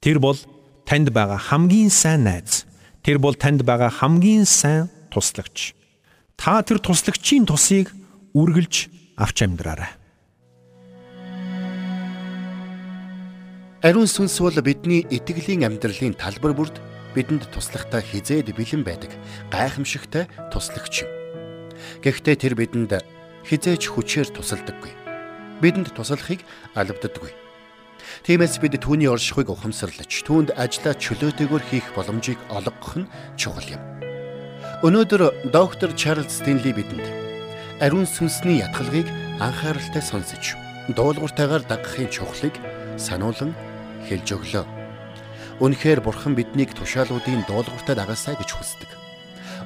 Тэр 0.00 0.18
бол 0.18 0.40
танд 0.88 1.12
байгаа 1.12 1.38
хамгийн 1.38 1.92
сайн 1.92 2.24
найз. 2.24 2.64
Тэр 3.04 3.20
бол 3.20 3.36
танд 3.36 3.62
байгаа 3.62 3.92
хамгийн 3.92 4.48
сайн 4.48 4.88
туслагч. 5.12 5.76
Та 6.40 6.64
тэр 6.64 6.80
туслагчийн 6.80 7.44
тусыг 7.44 7.92
үргэлж 8.32 8.88
авч 9.20 9.44
амьдраарай. 9.44 9.92
Ариун 13.84 14.08
сүнс 14.08 14.40
бол 14.40 14.56
бидний 14.64 15.04
итгэлийн 15.12 15.68
амьдралын 15.68 16.16
талбар 16.16 16.56
бүрд 16.56 16.80
бидэнд 17.12 17.52
туслахтай 17.52 18.00
хизээд 18.00 18.56
бэлэн 18.56 18.80
байдаг 18.80 19.12
гайхамшигтай 19.52 20.24
туслагч 20.48 21.04
юм. 21.04 21.10
Гэхдээ 22.00 22.36
тэр 22.40 22.56
бидэнд 22.56 23.04
хизээч 23.44 23.92
хүчээр 23.92 24.28
тусалдаггүй. 24.32 24.92
Бидэнд 25.60 25.92
туслахыг 25.92 26.40
алавддаггүй. 26.72 27.32
Тиймээс 28.24 28.56
бид 28.60 28.80
түүний 28.80 29.08
оршихуйг 29.08 29.52
ухамсарлаж 29.52 30.08
түүнд 30.24 30.56
ажиллаа 30.56 30.96
чөлөөтэйгээр 30.96 31.64
хийх 31.68 31.86
боломжийг 31.92 32.40
олгох 32.48 33.04
нь 33.04 33.10
чухал 33.36 33.68
юм. 33.68 33.82
Өнөөдөр 34.84 35.52
доктор 35.52 35.92
Чарлз 35.92 36.40
Стенли 36.40 36.72
бидэнд 36.72 37.04
ариун 37.80 38.08
сүнсний 38.08 38.60
ятгалыг 38.64 39.08
анхааралтай 39.40 40.02
сонсож 40.04 40.56
дуулууртайгаар 40.96 41.64
дагахын 41.68 42.08
чухлыг 42.08 42.54
сануулan 42.96 43.52
хэлж 44.08 44.28
өглөө. 44.36 44.64
Үнэхээр 45.60 46.00
бурхан 46.04 46.34
биднийг 46.36 46.76
тушаалуудын 46.76 47.44
дуулууртай 47.48 47.96
дагаасаа 47.96 48.36
гэж 48.36 48.50
хүсдэг. 48.52 48.90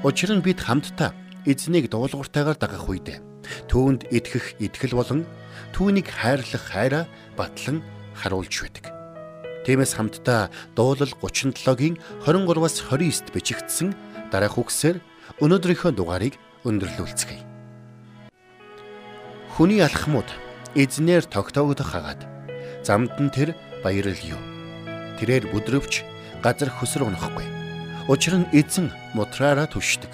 Учир 0.06 0.30
нь 0.34 0.44
бид 0.44 0.62
хамтдаа 0.62 1.10
эзнийг 1.48 1.90
дуулууртайгаар 1.90 2.58
дагах 2.60 2.86
үедээ 2.86 3.37
Түүнд 3.70 4.08
итгэх 4.12 4.58
итгэл 4.58 4.98
болон 4.98 5.26
түүнийг 5.72 6.08
хайрлах 6.10 6.64
хайраа 6.68 7.04
батлан 7.36 7.82
харуулж 8.18 8.54
байдаг. 8.64 8.92
Тиймээс 9.68 9.94
хамтдаа 9.94 10.48
дуулал 10.72 11.12
37-гийн 11.20 12.00
23-аас 12.24 12.80
29-д 12.88 13.28
бичигдсэн 13.36 13.92
дараах 14.32 14.56
үгсээр 14.56 14.96
өнөөдрийнхөө 15.44 15.92
дугаарыг 15.92 16.34
өндөрлүүлцгээе. 16.64 17.44
Хүний 19.54 19.82
алхмууд 19.84 20.30
эзнэр 20.72 21.26
тогтоогдох 21.28 21.92
хагаад 21.92 22.22
замд 22.86 23.12
нь 23.20 23.28
тэр 23.34 23.52
баярл 23.84 24.22
юу. 24.24 24.40
Тэрээр 25.18 25.50
бүдрөвч 25.52 26.06
газар 26.40 26.70
хөсөр 26.70 27.10
унохгүй. 27.10 27.46
Учир 28.08 28.40
нь 28.40 28.50
эзэн 28.54 28.88
мутраараа 29.12 29.68
түшдэг. 29.68 30.10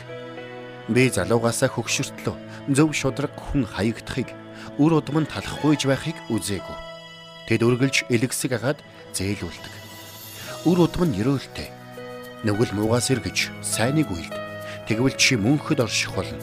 Би 0.90 1.12
залуугаасаа 1.12 1.70
хөгшөртлөө 1.70 2.36
зөв 2.72 2.96
шудраг 2.96 3.32
хүн 3.36 3.68
хаягдахыг 3.68 4.32
үр 4.80 4.92
удам 4.96 5.20
нь 5.20 5.28
талахгүйж 5.28 5.84
байхыг 5.84 6.16
үзээгүй. 6.32 6.78
Тэд 7.48 7.60
үргэлж 7.60 8.08
элэгсэг 8.08 8.56
агаад 8.56 8.80
зээлүүлдэг. 9.12 9.74
Үр 10.64 10.78
удам 10.88 11.12
нь 11.12 11.18
ерөөлтэй. 11.20 11.68
Нүгэл 12.44 12.72
муугаас 12.72 13.12
эргэж 13.12 13.52
сайныг 13.60 14.08
үйлд. 14.08 14.32
Тэгвэл 14.88 15.16
чи 15.16 15.36
мөнхөд 15.36 15.84
орших 15.84 16.16
болно. 16.16 16.40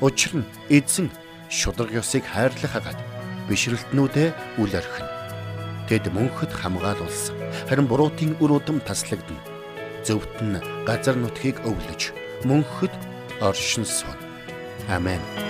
Учир 0.00 0.40
нь 0.40 0.48
эзэн 0.72 1.12
шудраг 1.52 1.92
ёсыг 1.92 2.24
хайрлах 2.24 2.76
агаад 2.76 2.98
бишрэлтнүүдээ 3.48 4.28
үл 4.60 4.72
орхино. 4.72 5.12
Тэд 5.88 6.08
мөнхөд 6.08 6.52
хамгаалуулсан. 6.56 7.36
Харин 7.68 7.84
буруутын 7.84 8.36
үр 8.40 8.56
удам 8.56 8.80
таслагдана. 8.80 9.44
Зөвхт 10.06 10.40
нь 10.40 10.56
газар 10.88 11.16
нутгийг 11.20 11.60
өвлөж 11.68 12.16
мөнхөд 12.48 12.94
оршин 13.44 13.84
суун. 13.84 14.16
Амен. 14.88 15.49